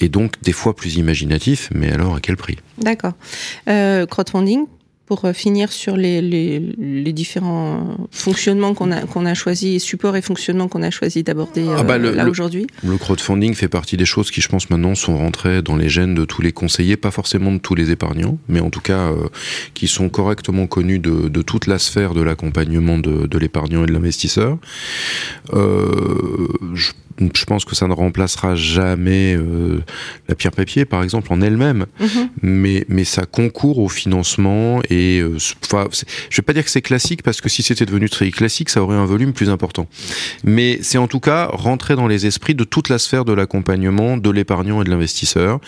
et 0.00 0.08
donc 0.08 0.40
des 0.42 0.52
fois 0.52 0.74
plus 0.74 0.96
imaginatif, 0.96 1.68
mais 1.74 1.92
alors 1.92 2.16
à 2.16 2.20
quel 2.20 2.36
prix? 2.36 2.56
D'accord. 2.78 3.12
Crowdfunding, 3.66 4.66
pour 5.10 5.24
euh, 5.24 5.32
finir 5.32 5.72
sur 5.72 5.96
les, 5.96 6.22
les, 6.22 6.60
les 6.78 7.12
différents 7.12 7.96
fonctionnements 8.12 8.74
qu'on 8.74 8.92
a, 8.92 9.00
qu'on 9.00 9.26
a 9.26 9.34
choisi, 9.34 9.80
supports 9.80 10.14
et 10.14 10.22
fonctionnements 10.22 10.68
qu'on 10.68 10.84
a 10.84 10.90
choisi 10.90 11.24
d'aborder 11.24 11.66
ah 11.76 11.82
bah 11.82 11.98
le, 11.98 12.12
là 12.12 12.28
aujourd'hui 12.28 12.68
Le 12.84 12.96
crowdfunding 12.96 13.54
fait 13.54 13.66
partie 13.66 13.96
des 13.96 14.04
choses 14.04 14.30
qui, 14.30 14.40
je 14.40 14.48
pense, 14.48 14.70
maintenant 14.70 14.94
sont 14.94 15.18
rentrées 15.18 15.62
dans 15.62 15.74
les 15.74 15.88
gènes 15.88 16.14
de 16.14 16.24
tous 16.24 16.42
les 16.42 16.52
conseillers, 16.52 16.96
pas 16.96 17.10
forcément 17.10 17.50
de 17.50 17.58
tous 17.58 17.74
les 17.74 17.90
épargnants, 17.90 18.38
mais 18.46 18.60
en 18.60 18.70
tout 18.70 18.80
cas 18.80 19.10
euh, 19.10 19.26
qui 19.74 19.88
sont 19.88 20.08
correctement 20.10 20.68
connus 20.68 21.00
de, 21.00 21.28
de 21.28 21.42
toute 21.42 21.66
la 21.66 21.80
sphère 21.80 22.14
de 22.14 22.22
l'accompagnement 22.22 22.98
de, 22.98 23.26
de 23.26 23.38
l'épargnant 23.38 23.82
et 23.82 23.86
de 23.86 23.92
l'investisseur. 23.92 24.58
Euh, 25.54 26.46
je 26.74 26.92
je 27.34 27.44
pense 27.44 27.64
que 27.64 27.74
ça 27.74 27.86
ne 27.86 27.92
remplacera 27.92 28.54
jamais 28.56 29.36
euh, 29.36 29.80
la 30.28 30.34
pierre 30.34 30.52
papier, 30.52 30.84
par 30.84 31.02
exemple, 31.02 31.32
en 31.32 31.40
elle-même, 31.40 31.86
mm 31.98 32.06
-hmm. 32.06 32.28
mais 32.42 32.84
mais 32.88 33.04
ça 33.04 33.26
concourt 33.26 33.78
au 33.78 33.88
financement 33.88 34.80
et 34.90 35.20
euh, 35.20 35.36
enfin, 35.64 35.88
je 36.30 36.36
vais 36.36 36.42
pas 36.42 36.52
dire 36.52 36.64
que 36.64 36.70
c'est 36.70 36.82
classique 36.82 37.22
parce 37.22 37.40
que 37.40 37.48
si 37.48 37.62
c'était 37.62 37.86
devenu 37.86 38.08
très 38.08 38.30
classique, 38.30 38.70
ça 38.70 38.82
aurait 38.82 38.96
un 38.96 39.06
volume 39.06 39.32
plus 39.32 39.50
important. 39.50 39.86
Mais 40.44 40.78
c'est 40.82 40.98
en 40.98 41.08
tout 41.08 41.20
cas 41.20 41.46
rentrer 41.68 41.94
dans 41.96 42.08
les 42.08 42.26
esprits 42.26 42.54
de 42.54 42.64
toute 42.64 42.88
la 42.88 42.98
sphère 42.98 43.24
de 43.24 43.32
l'accompagnement 43.32 44.16
de 44.16 44.30
l'épargnant 44.30 44.80
et 44.80 44.84
de 44.84 44.90
l'investisseur 44.90 45.60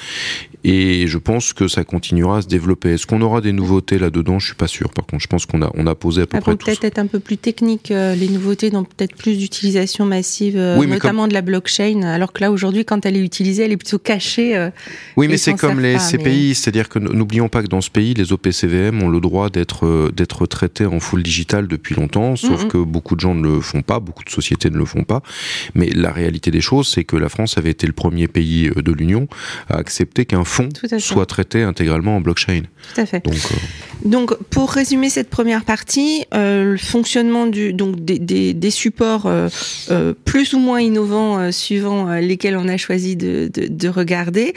et 0.65 1.07
je 1.09 1.19
pense 1.19 1.53
que 1.53 1.67
ça 1.67 1.85
continuera 1.85 2.39
à 2.39 2.43
se 2.43 2.47
développer. 2.47 2.91
Est-ce 2.91 3.07
qu'on 3.07 3.21
aura 3.21 3.41
des 3.41 3.53
nouveautés 3.53 3.99
là-dedans? 3.99 4.39
Je 4.39 4.47
suis 4.47 4.55
pas 4.55 4.69
sûr. 4.69 4.91
Par 4.91 5.07
contre, 5.07 5.23
je 5.23 5.27
pense 5.27 5.45
qu'on 5.47 5.63
a 5.63 5.71
on 5.75 5.87
a 5.87 5.95
posé 5.95 6.23
à 6.23 6.27
peu 6.27 6.37
Après, 6.37 6.57
près 6.57 6.73
peut-être 6.73 6.85
être 6.85 6.99
un 6.99 7.07
peu 7.07 7.19
plus 7.19 7.37
technique. 7.37 7.91
Euh, 7.91 8.15
les 8.15 8.29
nouveautés 8.29 8.71
dans 8.71 8.85
peut-être 8.85 9.17
plus 9.17 9.39
d'utilisation 9.39 10.05
massive, 10.05 10.57
euh, 10.57 10.79
oui, 10.79 10.87
notamment 10.87 11.23
comme... 11.23 11.31
de 11.31 11.35
la 11.35 11.42
blockchain. 11.43 12.03
Alors 12.03 12.33
que 12.33 12.41
là, 12.41 12.51
aujourd'hui, 12.51 12.85
quand 12.85 13.05
elle 13.07 13.17
est 13.17 13.25
utilisée, 13.25 13.65
elle 13.65 13.73
est 13.73 13.77
plutôt 13.77 13.99
cachée. 13.99 14.57
Euh, 14.57 14.71
oui, 15.17 15.29
mais 15.29 15.37
c'est 15.37 15.55
comme 15.55 15.81
les 15.81 15.95
pas, 15.95 15.99
CPI, 16.11 16.49
mais... 16.49 16.55
c'est-à-dire 16.55 16.89
que 16.89 16.99
n'oublions 16.99 17.49
pas 17.49 17.63
que 17.63 17.69
dans 17.69 17.81
ce 17.81 17.91
pays, 17.91 18.15
les 18.15 18.33
OPCVM 18.33 19.03
ont 19.03 19.09
le 19.09 19.21
droit 19.21 19.51
d'être 19.51 19.87
euh, 19.87 20.11
d'être 20.15 20.47
traités 20.47 20.87
en 20.87 21.01
full 21.01 21.23
digital 21.23 21.67
depuis 21.69 21.95
longtemps, 21.95 22.37
sauf 22.37 22.51
mm 22.51 22.67
-hmm. 22.67 22.69
que 22.69 22.79
beaucoup 22.79 23.15
de 23.17 23.21
gens 23.21 23.35
ne 23.35 23.43
le 23.43 23.61
font 23.61 23.83
pas, 23.83 23.99
beaucoup 24.01 24.25
de 24.25 24.31
sociétés 24.31 24.71
ne 24.71 24.79
le 24.79 24.85
font 24.85 25.05
pas. 25.05 25.21
Mais 25.75 25.89
la 26.07 26.13
réalité 26.13 26.51
des 26.51 26.61
choses, 26.61 26.89
c'est 26.93 27.05
que 27.05 27.17
la 27.17 27.29
France 27.29 27.59
avait 27.59 27.71
été 27.71 27.87
le 27.87 27.93
premier 27.93 28.29
pays 28.29 28.69
euh, 28.69 28.83
de 28.83 28.93
l'Union 28.93 29.25
à 29.69 29.77
accepter 29.77 30.25
qu'un 30.31 30.45
fonds 30.45 30.71
soit 30.99 31.27
traité 31.27 31.63
intégralement 31.63 32.17
en 32.17 32.21
blockchain. 32.21 32.63
Tout 32.95 33.01
à 33.01 33.07
fait. 33.07 33.25
Donc, 33.25 33.35
euh... 33.35 34.09
donc 34.15 34.29
pour 34.55 34.67
résumer 34.71 35.11
cette 35.11 35.31
première 35.31 35.65
partie, 35.65 36.25
euh, 36.35 36.73
le 36.73 36.79
fonctionnement 36.95 37.47
du, 37.47 37.73
donc 37.73 37.93
des, 38.09 38.19
des, 38.19 38.55
des 38.55 38.71
supports 38.83 39.27
plus 40.25 40.49
ou 40.55 40.59
moins 40.59 40.81
innovants 40.81 41.32
éléments 41.39 41.53
suivant 41.53 42.15
lesquels 42.15 42.57
on 42.57 42.69
a 42.69 42.77
choisi 42.77 43.17
de, 43.17 43.51
de, 43.53 43.67
de 43.69 43.89
regarder. 43.89 44.55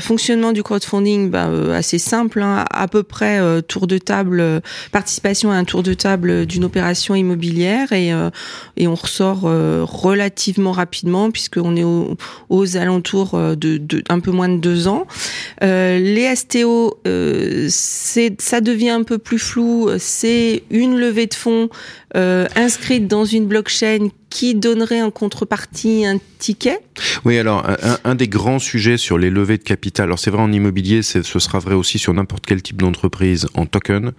fonctionnement 0.00 0.52
du 0.52 0.62
crowdfunding, 0.62 1.30
bah, 1.30 1.50
assez 1.74 1.98
simple, 1.98 2.42
hein, 2.42 2.64
à 2.70 2.88
peu 2.88 3.02
près 3.02 3.40
tour 3.62 3.86
de 3.86 3.98
table, 3.98 4.62
participation 4.92 5.50
à 5.50 5.56
un 5.56 5.64
tour 5.64 5.82
de 5.82 5.94
table 5.94 6.46
d'une 6.46 6.64
opération 6.64 7.14
immobilière 7.14 7.92
et, 7.92 8.12
et 8.76 8.86
on 8.86 8.94
ressort 8.94 9.42
relativement 9.42 10.72
rapidement 10.72 11.30
puisqu'on 11.30 11.76
est 11.76 11.84
aux 12.48 12.76
alentours 12.76 13.38
de, 13.56 13.80
un 14.08 14.20
peu 14.20 14.30
moins 14.30 14.48
de 14.48 14.58
deux 14.58 14.88
ans. 14.88 15.06
les 15.60 16.34
STO, 16.34 17.00
c'est 17.68 18.40
ça 18.40 18.60
devient 18.60 18.90
un 18.90 19.02
peu 19.02 19.18
plus 19.18 19.38
flou. 19.38 19.90
C'est 19.98 20.62
une 20.70 20.98
levée 20.98 21.26
de 21.26 21.34
fonds 21.34 21.68
euh, 22.16 22.46
inscrite 22.56 23.06
dans 23.06 23.24
une 23.24 23.46
blockchain 23.46 24.08
qui 24.30 24.54
donnerait 24.54 25.02
en 25.02 25.10
contrepartie 25.10 26.04
un 26.04 26.18
ticket 26.38 26.80
Oui, 27.24 27.38
alors 27.38 27.66
un, 28.04 28.14
des 28.14 28.28
grands 28.28 28.58
sujets 28.58 28.96
sur 28.96 29.18
les 29.18 29.30
levées 29.30 29.58
de 29.58 29.62
capital, 29.62 30.04
alors 30.04 30.18
c'est 30.18 30.30
vrai 30.30 30.42
en 30.42 30.52
immobilier, 30.52 31.02
ce 31.02 31.22
sera 31.22 31.58
vrai 31.58 31.74
aussi 31.74 31.98
sur 31.98 32.12
n'importe 32.12 32.44
quel 32.46 32.62
type 32.62 32.76
d'entreprise 32.76 33.46
en 33.54 33.66
token, 33.66 34.12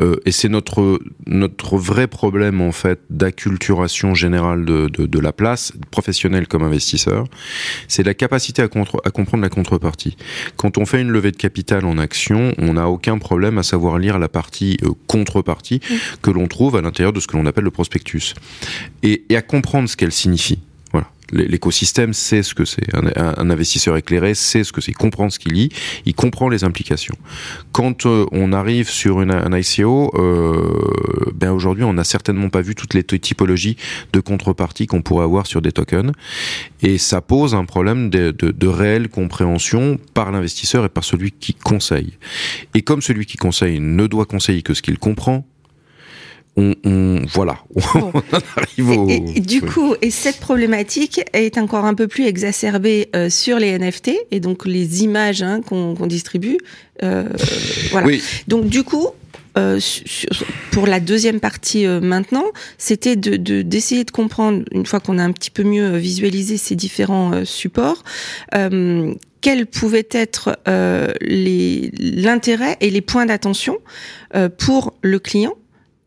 euh, 0.00 0.16
et 0.24 0.32
c'est 0.32 0.48
notre 0.48 1.00
notre 1.26 1.76
vrai 1.76 2.06
problème 2.06 2.60
en 2.60 2.72
fait 2.72 3.00
d'acculturation 3.10 4.14
générale 4.14 4.64
de, 4.64 4.88
de, 4.88 5.06
de, 5.06 5.18
la 5.18 5.32
place, 5.32 5.72
professionnelle 5.90 6.46
comme 6.46 6.62
investisseur, 6.62 7.26
c'est 7.88 8.02
la 8.02 8.14
capacité 8.14 8.62
à, 8.62 8.68
contre, 8.68 9.00
à 9.04 9.10
comprendre 9.10 9.42
la 9.42 9.50
contrepartie. 9.50 10.16
Quand 10.56 10.78
on 10.78 10.86
fait 10.86 11.00
une 11.00 11.10
levée 11.10 11.32
de 11.32 11.36
capital 11.36 11.84
en 11.84 11.98
action, 11.98 12.54
on 12.58 12.74
n'a 12.74 12.88
aucun 12.88 13.18
problème 13.18 13.58
à 13.58 13.62
savoir 13.62 13.98
lire 13.98 14.18
la 14.18 14.28
partie 14.28 14.78
euh, 14.84 14.90
contrepartie 15.06 15.80
que 16.22 16.30
l'on 16.30 16.46
trouve 16.46 16.76
à 16.76 16.80
l'intérieur 16.80 17.12
de 17.12 17.19
ce 17.20 17.26
que 17.26 17.36
l'on 17.36 17.46
appelle 17.46 17.64
le 17.64 17.70
prospectus. 17.70 18.34
Et, 19.02 19.24
et 19.28 19.40
comprendre 19.42 19.88
ce 19.88 19.96
qu'elle 19.96 20.12
signifie. 20.12 20.58
Voilà. 20.92 21.08
L'écosystème 21.32 22.12
sait 22.12 22.42
ce 22.42 22.54
que 22.54 22.64
c'est. 22.64 22.92
Un, 22.94 23.50
investisseur 23.50 23.96
éclairé 23.96 24.34
sait 24.34 24.64
ce 24.64 24.72
que 24.72 24.80
c'est. 24.80 24.90
Il 24.90 24.96
comprend 24.96 25.30
ce 25.30 25.38
qu'il 25.38 25.52
lit. 25.52 25.68
Il 26.04 26.14
comprend 26.14 26.48
les 26.48 26.64
implications. 26.64 27.14
Quand 27.72 28.06
euh, 28.06 28.26
on 28.32 28.52
arrive 28.52 28.88
sur 28.88 29.20
une, 29.20 29.30
un 29.30 29.56
ICO, 29.56 30.12
euh, 30.14 31.32
ben 31.34 31.52
aujourd'hui, 31.52 31.84
on 31.84 31.92
n'a 31.92 32.04
certainement 32.04 32.48
pas 32.48 32.62
vu 32.62 32.74
toutes 32.74 32.94
les 32.94 33.04
typologies 33.04 33.76
de 34.12 34.20
contrepartie 34.20 34.86
qu'on 34.86 35.02
pourrait 35.02 35.24
avoir 35.24 35.46
sur 35.46 35.62
des 35.62 35.72
tokens. 35.72 36.12
Et 36.82 36.98
ça 36.98 37.20
pose 37.20 37.54
un 37.54 37.64
problème 37.64 38.10
de 38.10 38.66
réelle 38.66 39.08
compréhension 39.08 39.98
par 40.14 40.32
l'investisseur 40.32 40.84
et 40.84 40.88
par 40.88 41.04
celui 41.04 41.30
qui 41.30 41.54
conseille. 41.54 42.14
Et 42.74 42.82
comme 42.82 43.02
celui 43.02 43.26
qui 43.26 43.36
conseille 43.36 43.78
ne 43.80 44.06
doit 44.06 44.26
conseiller 44.26 44.62
que 44.62 44.74
ce 44.74 44.82
qu'il 44.82 44.98
comprend, 44.98 45.46
on, 46.84 47.22
voilà, 47.32 47.58
on 47.94 48.12
arrive 48.56 48.90
au. 48.90 49.08
Et, 49.08 49.20
du 49.40 49.62
coup, 49.62 49.94
et 50.02 50.10
cette 50.10 50.38
problématique 50.40 51.20
est 51.32 51.58
encore 51.58 51.84
un 51.84 51.94
peu 51.94 52.08
plus 52.08 52.26
exacerbée 52.26 53.08
euh, 53.14 53.30
sur 53.30 53.58
les 53.58 53.78
NFT 53.78 54.12
et 54.30 54.40
donc 54.40 54.66
les 54.66 55.02
images 55.02 55.42
hein, 55.42 55.60
qu'on 55.62 56.06
distribue. 56.06 56.58
Euh, 57.02 57.28
voilà. 57.90 58.08
Donc 58.48 58.66
du 58.66 58.82
coup, 58.82 59.08
euh, 59.58 59.80
pour 60.70 60.86
la 60.86 61.00
deuxième 61.00 61.40
partie 61.40 61.86
maintenant, 61.86 62.44
c'était 62.78 63.16
de 63.16 63.36
d'essayer 63.62 64.04
de, 64.04 64.10
comprendre, 64.10 64.64
une 64.72 64.86
fois 64.86 65.00
qu'on 65.00 65.18
a 65.18 65.24
un 65.24 65.32
petit 65.32 65.50
peu 65.50 65.62
mieux 65.62 65.96
visualisé 65.96 66.56
ces 66.56 66.76
différents 66.76 67.44
supports, 67.44 68.04
quels 69.40 69.66
pouvaient 69.66 70.08
être 70.10 70.58
l'intérêt 71.20 72.76
et 72.80 72.90
les 72.90 73.00
points 73.00 73.26
d'attention 73.26 73.78
pour 74.58 74.94
le 75.02 75.18
client 75.18 75.54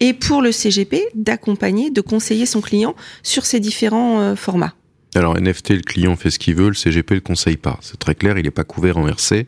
et 0.03 0.11
pour 0.11 0.41
le 0.41 0.51
CGP 0.51 1.01
d'accompagner, 1.15 1.89
de 1.89 2.01
conseiller 2.01 2.45
son 2.45 2.59
client 2.59 2.93
sur 3.23 3.45
ces 3.45 3.61
différents 3.61 4.19
euh, 4.19 4.35
formats. 4.35 4.73
Alors 5.15 5.39
NFT, 5.39 5.69
le 5.69 5.81
client 5.81 6.17
fait 6.17 6.29
ce 6.29 6.39
qu'il 6.39 6.55
veut, 6.55 6.67
le 6.67 6.73
CGP 6.73 7.15
le 7.15 7.21
conseille 7.21 7.55
pas. 7.55 7.79
C'est 7.81 7.97
très 7.97 8.13
clair, 8.13 8.37
il 8.37 8.43
n'est 8.43 8.51
pas 8.51 8.65
couvert 8.65 8.97
en 8.97 9.07
RC. 9.07 9.47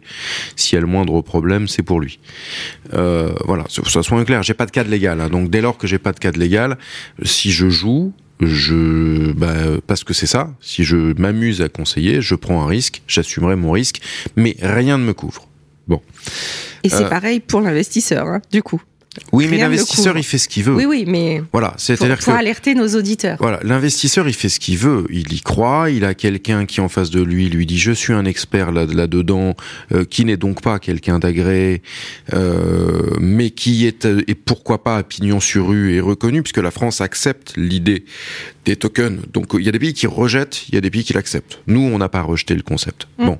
S'il 0.55 0.75
y 0.75 0.77
a 0.77 0.81
le 0.81 0.87
moindre 0.87 1.19
problème, 1.21 1.67
c'est 1.67 1.83
pour 1.83 1.99
lui. 1.99 2.19
Euh, 2.93 3.33
voilà, 3.43 3.65
ça 3.69 4.01
soit 4.01 4.25
clair. 4.25 4.43
J'ai 4.43 4.53
pas 4.53 4.65
de 4.65 4.71
cadre 4.71 4.89
légal, 4.89 5.19
hein. 5.19 5.27
donc 5.27 5.49
dès 5.49 5.59
lors 5.59 5.77
que 5.77 5.87
j'ai 5.87 5.99
pas 5.99 6.13
de 6.13 6.19
cadre 6.19 6.39
légal, 6.39 6.77
si 7.23 7.51
je 7.51 7.67
joue, 7.67 8.13
je 8.39 9.33
bah, 9.33 9.55
parce 9.87 10.05
que 10.05 10.13
c'est 10.13 10.27
ça. 10.27 10.53
Si 10.61 10.85
je 10.85 11.19
m'amuse 11.19 11.61
à 11.61 11.67
conseiller, 11.67 12.21
je 12.21 12.35
prends 12.35 12.63
un 12.63 12.67
risque, 12.67 13.01
j'assumerai 13.07 13.57
mon 13.57 13.71
risque, 13.71 13.99
mais 14.37 14.55
rien 14.61 14.97
ne 14.97 15.03
me 15.03 15.13
couvre. 15.13 15.49
Bon. 15.89 16.01
Et 16.83 16.89
c'est 16.89 17.03
euh, 17.03 17.09
pareil 17.09 17.41
pour 17.41 17.59
l'investisseur, 17.59 18.27
hein, 18.27 18.41
du 18.51 18.63
coup. 18.63 18.81
Oui, 19.31 19.47
mais 19.49 19.57
l'investisseur, 19.57 20.17
il 20.17 20.23
fait 20.23 20.37
ce 20.37 20.47
qu'il 20.47 20.63
veut. 20.63 20.75
Oui, 20.75 20.85
oui, 20.85 21.05
mais 21.07 21.41
voilà, 21.51 21.73
c'est-à-dire 21.77 22.21
faut, 22.21 22.31
alerter 22.31 22.75
nos 22.75 22.87
auditeurs. 22.95 23.37
Voilà, 23.39 23.59
l'investisseur, 23.63 24.27
il 24.27 24.33
fait 24.33 24.49
ce 24.49 24.59
qu'il 24.59 24.77
veut. 24.77 25.05
Il 25.09 25.33
y 25.33 25.41
croit. 25.41 25.89
Il 25.89 26.05
a 26.05 26.13
quelqu'un 26.13 26.65
qui 26.65 26.81
en 26.81 26.89
face 26.89 27.09
de 27.09 27.21
lui 27.21 27.49
lui 27.49 27.65
dit 27.65 27.77
je 27.77 27.91
suis 27.91 28.13
un 28.13 28.25
expert 28.25 28.71
là, 28.71 28.85
là 28.85 29.07
dedans, 29.07 29.55
euh, 29.93 30.05
qui 30.05 30.25
n'est 30.25 30.37
donc 30.37 30.61
pas 30.61 30.79
quelqu'un 30.79 31.19
d'agréé, 31.19 31.81
euh, 32.33 33.11
mais 33.19 33.51
qui 33.51 33.85
est 33.85 34.05
et 34.05 34.35
pourquoi 34.35 34.83
pas 34.83 34.97
à 34.97 35.03
pignon 35.03 35.39
sur 35.39 35.67
rue 35.67 35.93
et 35.93 35.99
reconnu, 35.99 36.41
puisque 36.41 36.57
la 36.57 36.71
France 36.71 37.01
accepte 37.01 37.53
l'idée 37.55 38.05
des 38.65 38.75
tokens. 38.75 39.21
Donc 39.31 39.53
il 39.53 39.63
y 39.63 39.69
a 39.69 39.71
des 39.71 39.79
pays 39.79 39.93
qui 39.93 40.07
rejettent, 40.07 40.67
il 40.69 40.75
y 40.75 40.77
a 40.77 40.81
des 40.81 40.89
pays 40.89 41.03
qui 41.03 41.13
l'acceptent. 41.13 41.59
Nous, 41.67 41.81
on 41.81 41.97
n'a 41.97 42.09
pas 42.09 42.21
rejeté 42.21 42.55
le 42.55 42.63
concept. 42.63 43.07
Mm. 43.17 43.25
Bon, 43.25 43.39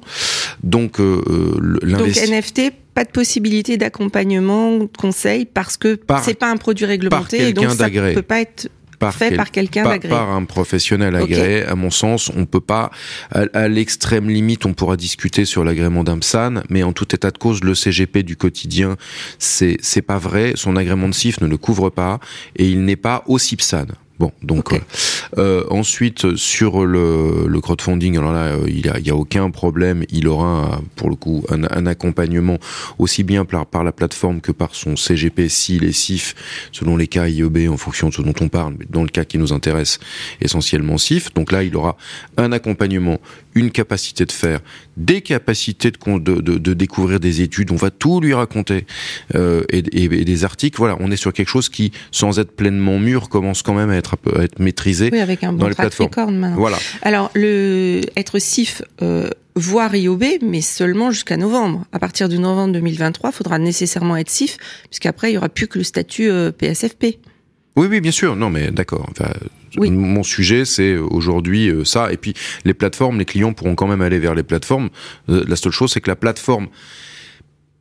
donc 0.64 1.00
euh, 1.00 1.22
euh 1.30 1.80
Donc 1.86 2.08
NFT 2.08 2.85
pas 2.96 3.04
de 3.04 3.12
possibilité 3.12 3.78
d'accompagnement, 3.78 4.80
de 4.80 4.90
conseil, 4.98 5.46
parce 5.46 5.78
que 5.78 6.00
c'est 6.24 6.40
pas 6.40 6.50
un 6.50 6.58
produit 6.58 6.86
réglementé, 6.86 7.50
et 7.50 7.54
donc 7.54 7.70
ça 7.70 7.90
peut 7.90 8.22
pas 8.22 8.40
être 8.40 8.70
fait 9.12 9.36
par 9.36 9.52
quelqu'un 9.52 9.84
d'agréé. 9.84 10.10
Par 10.10 10.32
un 10.32 10.46
professionnel 10.46 11.16
agréé, 11.16 11.64
à 11.64 11.76
mon 11.76 11.92
sens, 11.92 12.32
on 12.36 12.46
peut 12.46 12.62
pas, 12.62 12.92
à, 13.32 13.68
l'extrême 13.68 14.30
limite, 14.30 14.66
on 14.66 14.74
pourra 14.74 14.96
discuter 14.96 15.44
sur 15.44 15.64
l'agrément 15.66 16.06
d'un 16.06 16.20
PSAN, 16.20 16.64
mais 16.70 16.84
en 16.84 16.94
tout 16.94 17.14
état 17.14 17.32
de 17.32 17.38
cause, 17.38 17.64
le 17.64 17.76
CGP 17.76 18.24
du 18.24 18.38
quotidien, 18.38 18.96
c'est 19.40 19.78
c'est 19.82 20.02
pas 20.02 20.18
vrai. 20.18 20.54
Son 20.56 20.78
agrément 20.78 21.10
de 21.10 21.14
CIF 21.14 21.42
ne 21.42 21.48
le 21.48 21.58
couvre 21.58 21.90
pas 21.90 22.20
et 22.56 22.68
il 22.68 22.86
n'est 22.86 22.96
pas 22.96 23.24
aussi 23.28 23.58
PSAN. 23.58 23.88
Bon, 24.18 24.32
donc 24.42 24.72
euh, 24.72 24.80
euh, 25.38 25.66
ensuite 25.70 26.38
sur 26.38 26.86
le, 26.86 27.48
le, 27.48 27.62
crowdfunding, 27.62 28.18
alors 28.18 28.32
là, 28.32 28.46
euh, 28.46 28.64
il 28.68 28.86
y 28.86 28.90
a, 28.90 28.98
il 28.98 29.06
y 29.06 29.10
a 29.10 29.16
aucun 29.16 29.52
problème. 29.52 30.06
Il 30.10 30.30
aura 30.30 30.80
pour 30.96 31.10
le 31.10 31.16
coup 31.16 31.44
un, 31.50 31.64
un 31.64 31.86
accompagnement 31.86 32.58
aussi 32.98 33.24
bien 33.24 33.44
par, 33.44 33.66
par, 33.66 33.84
la 33.84 33.92
plateforme 33.92 34.40
que 34.40 34.54
par 34.54 34.74
son 34.74 34.96
CGP, 34.96 35.50
SIL 35.50 35.84
et 35.84 35.92
SIF, 35.92 36.34
selon 36.72 36.96
les 36.96 37.08
cas 37.08 37.28
IEB 37.28 37.70
en 37.70 37.76
fonction 37.76 38.08
de 38.08 38.14
ce 38.14 38.22
dont 38.22 38.34
on 38.40 38.48
parle. 38.48 38.76
Mais 38.80 38.86
dans 38.90 39.04
le 39.04 39.10
cas 39.10 39.26
qui 39.26 39.38
nous 39.38 39.52
intéresse, 39.52 40.00
essentiellement 40.40 40.98
SIF. 40.98 41.34
Donc 41.34 41.52
là, 41.52 41.64
il 41.64 41.76
aura 41.76 41.98
un 42.38 42.54
accompagnement, 42.54 43.20
une 43.54 43.70
capacité 43.70 44.26
de 44.26 44.32
faire, 44.32 44.62
des 44.98 45.22
capacités 45.22 45.92
de, 45.92 46.18
de, 46.18 46.42
de, 46.42 46.58
de 46.58 46.74
découvrir 46.74 47.20
des 47.20 47.42
études. 47.42 47.72
On 47.72 47.76
va 47.76 47.92
tout 47.92 48.22
lui 48.22 48.34
raconter 48.34 48.86
euh, 49.36 49.64
et, 49.70 49.80
et, 49.80 50.04
et, 50.04 50.26
des 50.26 50.44
articles. 50.44 50.78
Voilà, 50.78 50.98
on 51.00 51.12
est 51.12 51.18
sur 51.18 51.34
quelque 51.34 51.50
chose 51.50 51.70
qui, 51.70 51.92
sans 52.12 52.40
être 52.40 52.52
pleinement 52.52 53.00
mûr, 53.00 53.30
commence 53.30 53.62
quand 53.62 53.74
même 53.74 53.90
à 53.90 53.96
être, 53.96 54.18
à 54.38 54.44
être 54.44 54.60
maîtrisé 54.60 55.10
oui, 55.12 55.20
avec 55.20 55.44
un 55.44 55.52
bon 55.52 55.60
dans 55.60 55.70
les 55.70 55.76
plateformes. 55.76 56.54
Voilà. 56.56 56.78
Alors, 57.02 57.32
le 57.34 58.02
être 58.16 58.40
SIF. 58.40 58.82
Euh, 59.02 59.30
voire 59.58 59.96
IOB, 59.96 60.24
mais 60.42 60.60
seulement 60.62 61.12
jusqu'à 61.12 61.38
novembre. 61.38 61.86
À 61.94 62.00
partir 62.00 62.28
de 62.28 62.36
novembre 62.36 62.74
2023, 62.74 63.30
il 63.30 63.34
faudra 63.34 63.58
nécessairement 63.58 64.18
être 64.18 64.30
SIF, 64.30 64.58
puisqu'après, 64.90 65.32
il 65.32 65.36
y 65.36 65.38
aura 65.38 65.50
plus 65.50 65.68
que 65.68 65.78
le 65.78 65.86
statut 65.86 66.30
euh, 66.30 66.52
PSFP. 66.52 67.20
Oui, 67.76 67.88
oui, 67.90 68.00
bien 68.00 68.12
sûr. 68.12 68.36
Non, 68.36 68.50
mais 68.50 68.72
d'accord. 68.72 69.08
Enfin, 69.12 69.32
Mon 69.78 70.24
sujet, 70.24 70.64
c'est 70.66 70.96
aujourd'hui 70.96 71.70
euh, 71.70 71.84
ça. 71.84 72.12
Et 72.12 72.18
puis, 72.18 72.34
les 72.64 72.74
plateformes, 72.74 73.20
les 73.20 73.26
clients 73.26 73.54
pourront 73.54 73.76
quand 73.76 73.88
même 73.88 74.02
aller 74.02 74.20
vers 74.20 74.36
les 74.36 74.44
plateformes. 74.44 74.90
Euh, 75.30 75.44
la 75.48 75.56
seule 75.56 75.74
chose, 75.74 75.92
c'est 75.92 76.02
que 76.02 76.10
la 76.10 76.16
plateforme 76.16 76.68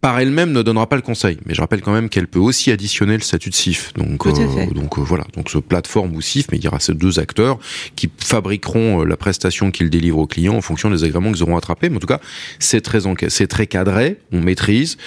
par 0.04 0.20
elle-même 0.20 0.52
ne 0.52 0.60
donnera 0.60 0.86
pas 0.86 0.96
le 0.96 1.02
conseil. 1.02 1.38
Mais 1.46 1.54
je 1.54 1.62
rappelle 1.62 1.80
quand 1.80 1.94
même 1.94 2.10
qu'elle 2.10 2.28
peut 2.28 2.38
aussi 2.38 2.70
additionner 2.70 3.14
le 3.14 3.22
statut 3.22 3.48
de 3.48 3.54
SIF. 3.54 3.94
Donc, 3.94 4.26
euh, 4.26 4.66
donc 4.66 4.98
voilà, 4.98 5.24
donc 5.34 5.48
ce 5.48 5.56
plateforme 5.56 6.14
ou 6.14 6.20
SIF, 6.20 6.48
mais 6.52 6.58
il 6.58 6.64
y 6.64 6.68
aura 6.68 6.78
ces 6.78 6.92
deux 6.92 7.18
acteurs 7.18 7.58
qui 7.96 8.10
fabriqueront 8.18 9.02
la 9.04 9.16
prestation 9.16 9.70
qu'ils 9.70 9.88
délivrent 9.88 10.18
aux 10.18 10.26
clients 10.26 10.56
en 10.56 10.60
fonction 10.60 10.90
des 10.90 11.04
agréments 11.04 11.32
qu'ils 11.32 11.42
auront 11.42 11.56
attrapés. 11.56 11.88
Mais 11.88 11.96
en 11.96 12.00
tout 12.00 12.06
cas, 12.06 12.20
c'est 12.58 12.82
très 12.82 12.98
c'est 13.28 13.46
très 13.46 13.66
cadré, 13.66 14.18
on 14.30 14.42
maîtrise. 14.42 14.98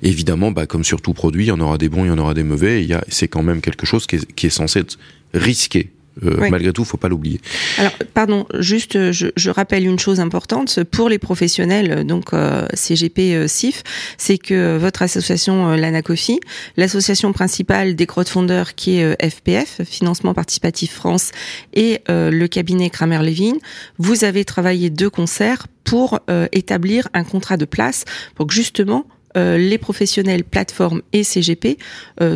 Évidemment, 0.00 0.52
bah, 0.52 0.64
comme 0.64 0.84
sur 0.84 1.02
tout 1.02 1.12
produit, 1.12 1.44
il 1.44 1.48
y 1.48 1.52
en 1.52 1.60
aura 1.60 1.76
des 1.76 1.90
bons, 1.90 2.06
il 2.06 2.08
y 2.08 2.10
en 2.10 2.18
aura 2.18 2.32
des 2.32 2.42
mauvais. 2.42 2.82
Il 2.82 2.88
y 2.88 2.94
a, 2.94 3.04
c'est 3.10 3.28
quand 3.28 3.42
même 3.42 3.60
quelque 3.60 3.84
chose 3.84 4.06
qui 4.06 4.16
est, 4.16 4.32
qui 4.32 4.46
est 4.46 4.50
censé 4.50 4.78
être 4.78 4.96
risqué 5.34 5.90
euh, 6.24 6.48
malgré 6.50 6.72
tout, 6.72 6.84
faut 6.84 6.96
pas 6.96 7.08
l'oublier. 7.08 7.40
Alors, 7.78 7.92
pardon, 8.14 8.46
juste, 8.58 9.12
je, 9.12 9.28
je, 9.36 9.50
rappelle 9.50 9.86
une 9.86 9.98
chose 9.98 10.20
importante 10.20 10.82
pour 10.84 11.08
les 11.08 11.18
professionnels, 11.18 12.06
donc 12.06 12.32
euh, 12.32 12.66
CGP 12.74 13.34
euh, 13.34 13.48
CIF, 13.48 13.82
c'est 14.16 14.38
que 14.38 14.78
votre 14.78 15.02
association, 15.02 15.70
euh, 15.70 15.76
l'ANACOFI, 15.76 16.40
l'association 16.76 17.32
principale 17.32 17.94
des 17.94 18.06
crowdfunders 18.06 18.74
qui 18.74 18.98
est 18.98 19.30
FPF, 19.30 19.82
Financement 19.84 20.34
Participatif 20.34 20.92
France, 20.92 21.32
et 21.74 22.00
le 22.08 22.46
cabinet 22.46 22.90
Kramer-Levin, 22.90 23.54
vous 23.98 24.24
avez 24.24 24.44
travaillé 24.44 24.90
de 24.90 25.08
concert 25.08 25.66
pour 25.84 26.20
établir 26.52 27.08
un 27.14 27.24
contrat 27.24 27.56
de 27.56 27.64
place 27.64 28.04
pour 28.34 28.46
que 28.46 28.54
justement 28.54 29.06
les 29.34 29.78
professionnels 29.78 30.44
plateformes 30.44 31.02
et 31.12 31.24
CGP 31.24 31.78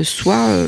soient 0.02 0.66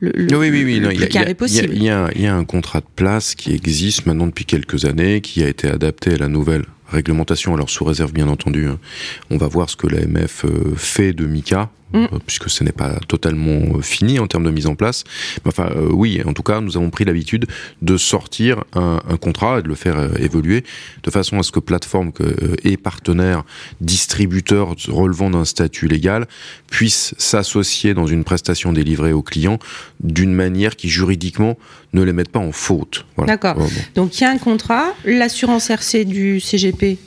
le, 0.00 0.10
le, 0.14 0.36
oui, 0.38 0.50
oui, 0.50 0.64
oui, 0.64 0.80
le 0.80 0.92
il 0.92 0.94
y 0.94 0.96
plus 0.96 1.04
a- 1.04 1.08
il 1.08 1.14
y 1.14 1.18
a- 1.18 1.20
carré 1.20 1.34
possible. 1.34 1.68
Il 1.72 1.82
y, 1.82 1.90
a, 1.90 2.10
il 2.14 2.22
y 2.22 2.26
a 2.26 2.34
un 2.34 2.44
contrat 2.44 2.80
de 2.80 2.86
place 2.96 3.34
qui 3.34 3.52
existe 3.54 4.06
maintenant 4.06 4.26
depuis 4.26 4.44
quelques 4.46 4.84
années, 4.86 5.20
qui 5.20 5.42
a 5.42 5.48
été 5.48 5.68
adapté 5.68 6.14
à 6.14 6.16
la 6.16 6.28
nouvelle 6.28 6.64
réglementation, 6.88 7.54
alors 7.54 7.70
sous 7.70 7.84
réserve 7.84 8.12
bien 8.12 8.26
entendu. 8.28 8.66
hein. 8.66 8.78
On 9.30 9.36
va 9.36 9.46
voir 9.46 9.70
ce 9.70 9.76
que 9.76 9.86
l'AMF 9.86 10.44
euh, 10.44 10.74
fait 10.76 11.12
de 11.12 11.24
Mika, 11.26 11.70
Mm. 11.92 12.04
euh, 12.04 12.18
puisque 12.24 12.48
ce 12.48 12.62
n'est 12.62 12.72
pas 12.72 12.98
totalement 13.08 13.76
euh, 13.76 13.82
fini 13.82 14.18
en 14.18 14.26
termes 14.26 14.44
de 14.44 14.50
mise 14.50 14.66
en 14.66 14.74
place. 14.74 15.04
Mais 15.44 15.48
enfin, 15.48 15.70
euh, 15.76 15.88
oui, 15.90 16.20
en 16.24 16.32
tout 16.32 16.42
cas, 16.42 16.60
nous 16.60 16.76
avons 16.76 16.90
pris 16.90 17.04
l'habitude 17.04 17.46
de 17.82 17.96
sortir 17.96 18.64
un, 18.74 19.00
un 19.08 19.16
contrat 19.16 19.58
et 19.58 19.62
de 19.62 19.68
le 19.68 19.74
faire 19.74 19.98
euh, 19.98 20.08
évoluer 20.18 20.64
de 21.02 21.10
façon 21.10 21.38
à 21.38 21.42
ce 21.42 21.50
que 21.50 21.60
plateformes 21.60 22.12
que, 22.12 22.22
euh, 22.22 22.56
et 22.64 22.76
partenaires, 22.76 23.44
distributeurs 23.80 24.74
relevant 24.88 25.30
d'un 25.30 25.44
statut 25.44 25.88
légal 25.88 26.26
puissent 26.70 27.14
s'associer 27.18 27.94
dans 27.94 28.06
une 28.06 28.24
prestation 28.24 28.72
délivrée 28.72 29.12
aux 29.12 29.22
clients 29.22 29.58
d'une 30.00 30.32
manière 30.32 30.76
qui 30.76 30.88
juridiquement 30.88 31.58
ne 31.92 32.02
les 32.02 32.12
mette 32.12 32.30
pas 32.30 32.38
en 32.38 32.52
faute. 32.52 33.04
Voilà. 33.16 33.32
D'accord. 33.32 33.56
Bon. 33.56 33.68
Donc 33.96 34.18
il 34.18 34.22
y 34.22 34.26
a 34.26 34.30
un 34.30 34.38
contrat, 34.38 34.94
l'assurance 35.04 35.70
RC 35.70 36.04
du 36.04 36.40
CGP. 36.40 36.98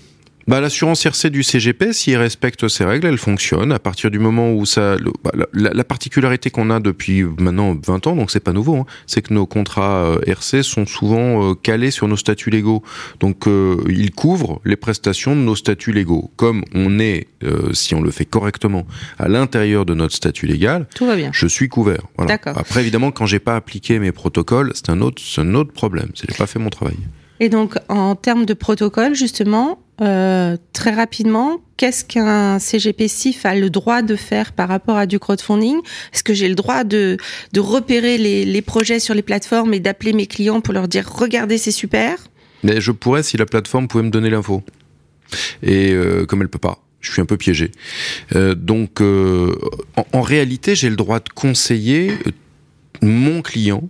Bah, 0.45 0.59
l'assurance 0.59 1.05
RC 1.05 1.29
du 1.29 1.41
CGP, 1.41 1.93
s'il 1.93 2.17
respecte 2.17 2.67
ses 2.67 2.83
règles, 2.83 3.07
elle 3.07 3.17
fonctionne. 3.17 3.71
À 3.71 3.79
partir 3.79 4.11
du 4.11 4.19
moment 4.19 4.51
où 4.53 4.65
ça, 4.65 4.97
le- 4.97 5.11
bah, 5.23 5.31
la, 5.53 5.69
la 5.73 5.83
particularité 5.85 6.49
qu'on 6.49 6.69
a 6.69 6.81
depuis 6.81 7.23
maintenant 7.23 7.77
20 7.85 8.07
ans, 8.07 8.15
donc 8.17 8.29
c'est 8.29 8.41
pas 8.41 8.51
nouveau, 8.51 8.75
hein, 8.75 8.85
c'est 9.07 9.21
que 9.21 9.33
nos 9.33 9.45
contrats 9.45 10.03
euh, 10.03 10.19
RC 10.27 10.61
sont 10.63 10.85
souvent 10.85 11.51
euh, 11.51 11.53
calés 11.55 11.91
sur 11.91 12.09
nos 12.09 12.17
statuts 12.17 12.49
légaux. 12.49 12.83
Donc 13.21 13.47
euh, 13.47 13.77
ils 13.87 14.11
couvrent 14.11 14.59
les 14.65 14.75
prestations 14.75 15.33
de 15.35 15.41
nos 15.41 15.55
statuts 15.55 15.93
légaux. 15.93 16.29
Comme 16.35 16.65
on 16.75 16.99
est, 16.99 17.27
euh, 17.43 17.71
si 17.73 17.95
on 17.95 18.01
le 18.01 18.11
fait 18.11 18.25
correctement, 18.25 18.85
à 19.19 19.29
l'intérieur 19.29 19.85
de 19.85 19.93
notre 19.93 20.13
statut 20.13 20.45
légal, 20.45 20.87
Tout 20.93 21.05
va 21.05 21.15
bien. 21.15 21.29
je 21.33 21.47
suis 21.47 21.69
couvert. 21.69 22.01
Voilà. 22.17 22.33
Après, 22.47 22.81
évidemment, 22.81 23.11
quand 23.11 23.25
j'ai 23.25 23.39
pas 23.39 23.55
appliqué 23.55 23.97
mes 23.97 24.11
protocoles, 24.11 24.71
c'est 24.75 24.89
un 24.89 24.99
autre, 24.99 25.21
un 25.37 25.53
autre 25.55 25.71
problème. 25.71 26.09
C'est 26.15 26.29
j'ai 26.29 26.37
pas 26.37 26.47
fait 26.47 26.59
mon 26.59 26.69
travail. 26.69 26.97
Et 27.39 27.49
donc, 27.49 27.75
en 27.89 28.15
termes 28.15 28.45
de 28.45 28.53
protocole, 28.53 29.15
justement, 29.15 29.79
euh, 30.01 30.57
très 30.73 30.91
rapidement, 30.91 31.61
qu'est-ce 31.77 32.03
qu'un 32.03 32.57
CGP 32.59 33.07
SIF 33.07 33.45
a 33.45 33.55
le 33.55 33.69
droit 33.69 34.01
de 34.01 34.15
faire 34.15 34.53
par 34.53 34.67
rapport 34.67 34.97
à 34.97 35.05
du 35.05 35.19
crowdfunding? 35.19 35.77
Est-ce 36.13 36.23
que 36.23 36.33
j'ai 36.33 36.49
le 36.49 36.55
droit 36.55 36.83
de, 36.83 37.17
de 37.53 37.59
repérer 37.59 38.17
les, 38.17 38.61
projets 38.61 38.99
sur 38.99 39.13
les 39.13 39.21
plateformes 39.21 39.73
et 39.73 39.79
d'appeler 39.79 40.13
mes 40.13 40.25
clients 40.25 40.61
pour 40.61 40.73
leur 40.73 40.87
dire 40.87 41.07
regardez, 41.09 41.57
c'est 41.57 41.71
super? 41.71 42.17
Mais 42.63 42.81
je 42.81 42.91
pourrais 42.91 43.23
si 43.23 43.37
la 43.37 43.45
plateforme 43.45 43.87
pouvait 43.87 44.03
me 44.03 44.09
donner 44.09 44.29
l'info. 44.29 44.63
Et 45.61 45.91
euh, 45.91 46.25
comme 46.25 46.41
elle 46.41 46.49
peut 46.49 46.59
pas, 46.59 46.83
je 47.01 47.11
suis 47.11 47.21
un 47.21 47.25
peu 47.25 47.37
piégé. 47.37 47.71
Euh, 48.35 48.55
donc, 48.55 49.01
en, 49.01 50.21
réalité, 50.21 50.75
j'ai 50.75 50.89
le 50.89 50.95
droit 50.95 51.19
de 51.19 51.29
conseiller 51.29 52.13
mon 53.01 53.41
client. 53.41 53.83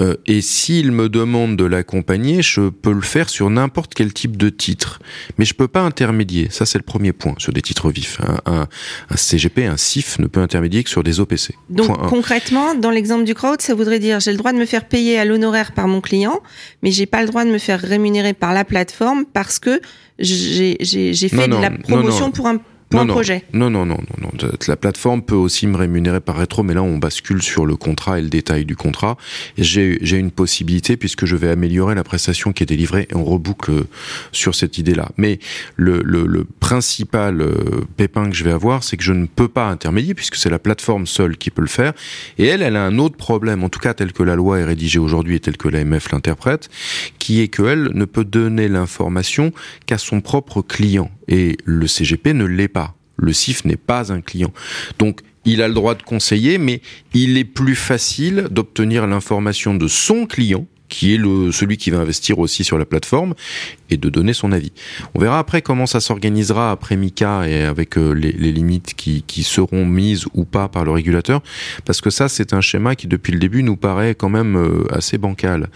Euh, 0.00 0.14
et 0.26 0.40
s'il 0.40 0.92
me 0.92 1.08
demande 1.08 1.56
de 1.56 1.64
l'accompagner, 1.64 2.42
je 2.42 2.68
peux 2.68 2.92
le 2.92 3.00
faire 3.00 3.28
sur 3.28 3.50
n'importe 3.50 3.94
quel 3.94 4.12
type 4.12 4.36
de 4.36 4.48
titre. 4.48 5.00
Mais 5.38 5.44
je 5.44 5.54
peux 5.54 5.68
pas 5.68 5.80
intermédier. 5.82 6.48
Ça, 6.50 6.66
c'est 6.66 6.78
le 6.78 6.84
premier 6.84 7.12
point 7.12 7.34
sur 7.38 7.52
des 7.52 7.62
titres 7.62 7.90
vifs. 7.90 8.18
Un, 8.20 8.52
un- 8.52 8.68
un 9.10 9.16
CGP, 9.16 9.66
un 9.66 9.76
CIF 9.76 10.18
ne 10.18 10.26
peut 10.26 10.40
intermédier 10.40 10.84
que 10.84 10.90
sur 10.90 11.02
des 11.02 11.20
OPC. 11.20 11.54
Donc, 11.70 11.88
concrètement, 12.08 12.74
dans 12.74 12.90
l'exemple 12.90 13.24
du 13.24 13.34
crowd, 13.34 13.60
ça 13.60 13.74
voudrait 13.74 13.98
dire 13.98 14.20
j'ai 14.20 14.32
le 14.32 14.38
droit 14.38 14.52
de 14.52 14.58
me 14.58 14.66
faire 14.66 14.86
payer 14.86 15.18
à 15.18 15.24
l'honoraire 15.24 15.72
par 15.72 15.88
mon 15.88 16.00
client, 16.00 16.40
mais 16.82 16.90
j'ai 16.90 17.06
pas 17.06 17.20
le 17.22 17.26
droit 17.28 17.44
de 17.44 17.50
me 17.50 17.58
faire 17.58 17.80
rémunérer 17.80 18.34
par 18.34 18.52
la 18.54 18.64
plateforme 18.64 19.24
parce 19.32 19.58
que 19.58 19.80
j'ai 20.20 20.76
fait 21.28 21.46
Non, 21.48 21.56
de 21.58 21.62
la 21.62 21.70
promotion 21.70 22.26
non. 22.26 22.30
pour 22.32 22.46
un, 22.48 22.60
pour 22.88 22.98
non, 22.98 23.02
un 23.02 23.06
non, 23.06 23.14
projet. 23.14 23.44
Non, 23.52 23.70
non, 23.70 23.84
non, 23.84 23.98
non, 23.98 24.30
non. 24.32 24.48
La 24.66 24.76
plateforme 24.76 25.22
peut 25.22 25.34
aussi 25.34 25.66
me 25.66 25.76
rémunérer 25.76 26.20
par 26.20 26.36
rétro, 26.36 26.62
mais 26.62 26.74
là, 26.74 26.82
on 26.82 26.98
bascule 26.98 27.42
sur 27.42 27.66
le 27.66 27.76
contrat 27.76 28.18
et 28.18 28.22
le 28.22 28.28
détail 28.28 28.64
du 28.64 28.76
contrat. 28.76 29.16
J'ai, 29.58 29.98
une 30.18 30.30
possibilité 30.30 30.96
puisque 30.96 31.26
je 31.26 31.36
vais 31.36 31.50
améliorer 31.50 31.94
la 31.94 32.02
prestation 32.02 32.52
qui 32.52 32.62
est 32.62 32.66
délivrée 32.66 33.06
et 33.10 33.14
on 33.14 33.24
reboucle 33.24 33.70
euh, 33.70 33.88
sur 34.32 34.54
cette 34.54 34.78
idée-là. 34.78 35.10
Mais 35.16 35.38
le, 35.76 36.00
le, 36.02 36.26
le 36.26 36.44
principal 36.44 37.40
euh, 37.40 37.84
pépin 37.96 38.28
que 38.28 38.34
je 38.34 38.42
vais 38.42 38.50
avoir, 38.50 38.82
c'est 38.82 38.96
que 38.96 39.04
je 39.04 39.12
ne 39.12 39.26
peux 39.26 39.48
pas 39.48 39.66
intermédier 39.66 40.14
puisque 40.14 40.36
c'est 40.36 40.50
la 40.50 40.58
plateforme 40.58 41.06
seule 41.06 41.36
qui 41.36 41.50
peut 41.50 41.62
le 41.62 41.68
faire. 41.68 41.92
Et 42.38 42.46
elle, 42.46 42.62
elle 42.62 42.76
a 42.76 42.84
un 42.84 42.98
autre 42.98 43.16
problème, 43.16 43.64
en 43.64 43.68
tout 43.68 43.80
cas 43.80 43.94
tel 43.94 44.12
que 44.12 44.22
la 44.22 44.34
loi 44.34 44.60
est 44.60 44.64
rédigée 44.64 44.98
aujourd'hui 44.98 45.36
et 45.36 45.40
tel 45.40 45.56
que 45.56 45.68
l'AMF 45.68 46.10
l'interprète, 46.10 46.70
qui 47.18 47.40
est 47.40 47.48
qu'elle 47.48 47.90
ne 47.94 48.04
peut 48.04 48.24
donner 48.24 48.68
l'information 48.68 49.52
qu'à 49.86 49.98
son 49.98 50.20
propre 50.20 50.62
client. 50.62 51.10
Et 51.28 51.58
le 51.64 51.86
CGP 51.86 52.32
ne 52.32 52.44
l'est 52.44 52.68
pas. 52.68 52.77
Le 53.18 53.32
CIF 53.32 53.64
n'est 53.64 53.76
pas 53.76 54.12
un 54.12 54.20
client. 54.20 54.52
Donc, 54.98 55.20
il 55.44 55.62
a 55.62 55.68
le 55.68 55.74
droit 55.74 55.94
de 55.94 56.02
conseiller, 56.02 56.58
mais 56.58 56.80
il 57.14 57.38
est 57.38 57.44
plus 57.44 57.74
facile 57.74 58.48
d'obtenir 58.50 59.06
l'information 59.06 59.74
de 59.74 59.88
son 59.88 60.26
client, 60.26 60.66
qui 60.88 61.14
est 61.14 61.18
le, 61.18 61.52
celui 61.52 61.76
qui 61.76 61.90
va 61.90 61.98
investir 61.98 62.38
aussi 62.38 62.64
sur 62.64 62.78
la 62.78 62.84
plateforme, 62.84 63.34
et 63.90 63.96
de 63.96 64.08
donner 64.08 64.32
son 64.32 64.52
avis. 64.52 64.72
On 65.14 65.20
verra 65.20 65.38
après 65.38 65.62
comment 65.62 65.86
ça 65.86 66.00
s'organisera 66.00 66.70
après 66.70 66.96
Mika 66.96 67.48
et 67.48 67.62
avec 67.62 67.96
euh, 67.96 68.12
les, 68.12 68.32
limites 68.32 68.94
qui, 68.94 69.22
qui 69.26 69.42
seront 69.42 69.86
mises 69.86 70.26
ou 70.34 70.44
pas 70.44 70.68
par 70.68 70.84
le 70.84 70.90
régulateur, 70.90 71.42
parce 71.84 72.00
que 72.00 72.10
ça 72.10 72.28
c'est 72.28 72.52
un 72.52 72.60
schéma 72.60 72.94
qui 72.94 73.06
depuis 73.06 73.32
le 73.32 73.38
début 73.38 73.62
nous 73.62 73.76
paraît 73.76 74.14
quand 74.14 74.28
même 74.28 74.56
euh, 74.56 74.84
assez 74.90 75.18
bancal. 75.18 75.68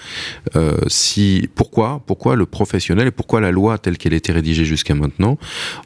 Euh, 0.57 0.77
si 0.89 1.49
pourquoi 1.55 2.03
pourquoi 2.07 2.37
le 2.37 2.47
professionnel 2.47 3.09
et 3.09 3.11
pourquoi 3.11 3.41
la 3.41 3.51
loi 3.51 3.79
telle 3.79 3.99
qu'elle 3.99 4.15
était 4.15 4.33
rédigée 4.33 4.65
jusqu'à 4.65 4.95
maintenant 4.95 5.39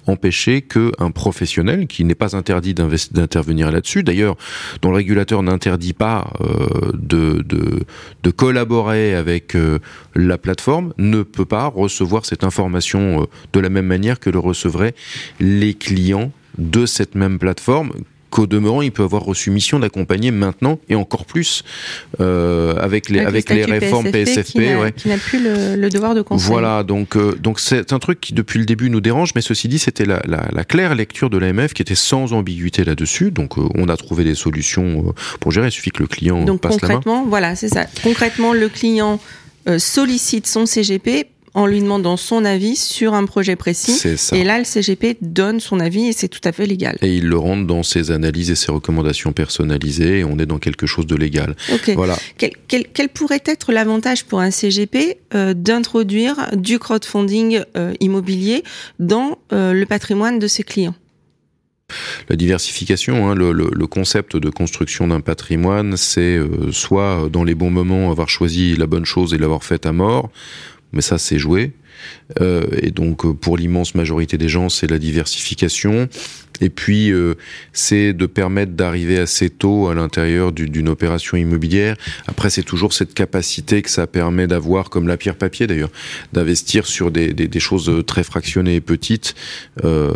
empêchait 0.06 0.62
que 0.62 0.92
un 0.98 1.10
professionnel 1.10 1.86
qui 1.86 2.04
n'est 2.04 2.14
pas 2.14 2.36
interdit 2.36 2.74
d'intervenir 2.74 3.70
là-dessus, 3.70 4.02
d'ailleurs 4.02 4.36
dont 4.82 4.90
le 4.90 4.96
régulateur 4.96 5.42
n'interdit 5.42 5.92
pas 5.92 6.32
de, 6.94 7.44
de 8.22 8.30
collaborer 8.30 9.14
avec 9.14 9.56
la 10.14 10.38
plateforme 10.38 10.92
ne 10.98 11.22
peut 11.22 11.44
pas 11.44 11.66
recevoir 11.66 12.15
cette 12.24 12.44
information 12.44 13.22
euh, 13.22 13.26
de 13.52 13.60
la 13.60 13.68
même 13.68 13.86
manière 13.86 14.18
que 14.20 14.30
le 14.30 14.38
recevraient 14.38 14.94
les 15.40 15.74
clients 15.74 16.30
de 16.58 16.86
cette 16.86 17.14
même 17.14 17.38
plateforme 17.38 17.92
qu'au 18.30 18.46
demeurant, 18.46 18.82
il 18.82 18.92
peut 18.92 19.02
avoir 19.02 19.22
reçu 19.22 19.50
mission 19.50 19.78
d'accompagner 19.78 20.30
maintenant 20.30 20.78
et 20.88 20.94
encore 20.94 21.24
plus 21.24 21.64
euh, 22.20 22.76
avec 22.78 23.08
les 23.08 23.20
avec, 23.20 23.48
les 23.48 23.62
statuts 23.62 23.78
réformes 23.78 24.10
PSFP 24.10 24.34
PSFP. 24.34 24.52
qui 24.52 25.08
n'a 25.08 25.14
ouais. 25.14 25.20
plus 25.20 25.42
le, 25.42 25.76
le 25.76 25.88
devoir 25.88 26.14
de 26.14 26.22
conseil. 26.22 26.46
Voilà, 26.46 26.82
donc 26.82 27.16
euh, 27.16 27.34
donc 27.40 27.60
c'est 27.60 27.92
un 27.92 27.98
truc 27.98 28.20
qui 28.20 28.34
depuis 28.34 28.58
le 28.58 28.66
début 28.66 28.90
nous 28.90 29.00
dérange, 29.00 29.30
mais 29.34 29.40
ceci 29.40 29.68
dit, 29.68 29.78
c'était 29.78 30.04
la, 30.04 30.20
la, 30.26 30.48
la 30.52 30.64
claire 30.64 30.94
lecture 30.94 31.30
de 31.30 31.38
l'AMF 31.38 31.72
qui 31.72 31.82
était 31.82 31.94
sans 31.94 32.32
ambiguïté 32.32 32.84
là-dessus. 32.84 33.30
Donc 33.30 33.58
euh, 33.58 33.62
on 33.74 33.88
a 33.88 33.96
trouvé 33.96 34.24
des 34.24 34.34
solutions 34.34 35.14
pour 35.40 35.52
gérer. 35.52 35.68
Il 35.68 35.72
suffit 35.72 35.90
que 35.90 36.02
le 36.02 36.08
client 36.08 36.44
Donc 36.44 36.60
passe 36.60 36.72
la 36.72 36.88
main. 36.88 36.94
concrètement, 36.94 37.26
voilà, 37.26 37.54
c'est 37.56 37.68
ça. 37.68 37.86
Concrètement, 38.02 38.52
le 38.52 38.68
client 38.68 39.20
sollicite 39.78 40.46
son 40.46 40.64
CGP 40.66 41.26
en 41.56 41.66
lui 41.66 41.80
demandant 41.80 42.16
son 42.18 42.44
avis 42.44 42.76
sur 42.76 43.14
un 43.14 43.24
projet 43.24 43.56
précis. 43.56 43.98
Et 44.32 44.44
là, 44.44 44.58
le 44.58 44.64
CGP 44.64 45.16
donne 45.22 45.58
son 45.58 45.80
avis 45.80 46.06
et 46.08 46.12
c'est 46.12 46.28
tout 46.28 46.40
à 46.44 46.52
fait 46.52 46.66
légal. 46.66 46.98
Et 47.00 47.16
il 47.16 47.26
le 47.26 47.38
rentre 47.38 47.66
dans 47.66 47.82
ses 47.82 48.10
analyses 48.10 48.50
et 48.50 48.54
ses 48.54 48.70
recommandations 48.70 49.32
personnalisées 49.32 50.18
et 50.18 50.24
on 50.24 50.38
est 50.38 50.44
dans 50.46 50.58
quelque 50.58 50.86
chose 50.86 51.06
de 51.06 51.16
légal. 51.16 51.56
Voilà. 51.94 52.16
Quel, 52.36 52.50
quel- 52.68 52.86
quel 52.92 53.08
pourrait 53.08 53.42
être 53.46 53.72
l'avantage 53.72 54.24
pour 54.26 54.40
un 54.40 54.50
CGP 54.50 55.16
euh, 55.34 55.54
d'introduire 55.54 56.50
du 56.54 56.78
crowdfunding 56.78 57.60
euh, 57.76 57.94
immobilier 58.00 58.62
dans 58.98 59.38
euh, 59.54 59.72
le 59.72 59.86
patrimoine 59.86 60.38
de 60.38 60.46
ses 60.48 60.62
clients? 60.62 60.94
La 62.28 62.34
diversification, 62.36 63.30
hein, 63.30 63.34
le, 63.34 63.52
le- 63.52 63.70
le 63.72 63.86
concept 63.86 64.36
de 64.36 64.50
construction 64.50 65.06
d'un 65.08 65.20
patrimoine, 65.20 65.96
c'est 65.96 66.38
soit 66.72 67.28
dans 67.32 67.44
les 67.44 67.54
bons 67.54 67.70
moments 67.70 68.10
avoir 68.10 68.28
choisi 68.28 68.76
la 68.76 68.86
bonne 68.86 69.04
chose 69.04 69.32
et 69.34 69.38
l'avoir 69.38 69.62
faite 69.64 69.86
à 69.86 69.92
mort, 69.92 70.30
mais 70.96 71.02
ça 71.02 71.18
c'est 71.18 71.38
joué. 71.38 71.72
Euh, 72.40 72.66
et 72.82 72.90
donc 72.90 73.24
euh, 73.24 73.32
pour 73.32 73.56
l'immense 73.56 73.94
majorité 73.94 74.36
des 74.38 74.48
gens, 74.48 74.68
c'est 74.68 74.90
la 74.90 74.98
diversification. 74.98 76.08
Et 76.60 76.70
puis 76.70 77.10
euh, 77.12 77.34
c'est 77.72 78.12
de 78.12 78.26
permettre 78.26 78.72
d'arriver 78.72 79.18
assez 79.18 79.50
tôt 79.50 79.88
à 79.88 79.94
l'intérieur 79.94 80.52
du- 80.52 80.68
d'une 80.68 80.88
opération 80.88 81.36
immobilière. 81.36 81.96
Après, 82.26 82.48
c'est 82.50 82.62
toujours 82.62 82.92
cette 82.92 83.12
capacité 83.14 83.82
que 83.82 83.90
ça 83.90 84.06
permet 84.06 84.46
d'avoir, 84.46 84.88
comme 84.88 85.06
la 85.08 85.16
pierre 85.16 85.36
papier 85.36 85.66
d'ailleurs, 85.66 85.90
d'investir 86.32 86.86
sur 86.86 87.10
des, 87.10 87.32
des, 87.32 87.48
des 87.48 87.60
choses 87.60 87.90
très 88.06 88.22
fractionnées 88.24 88.76
et 88.76 88.80
petites. 88.80 89.34
euh, 89.84 90.12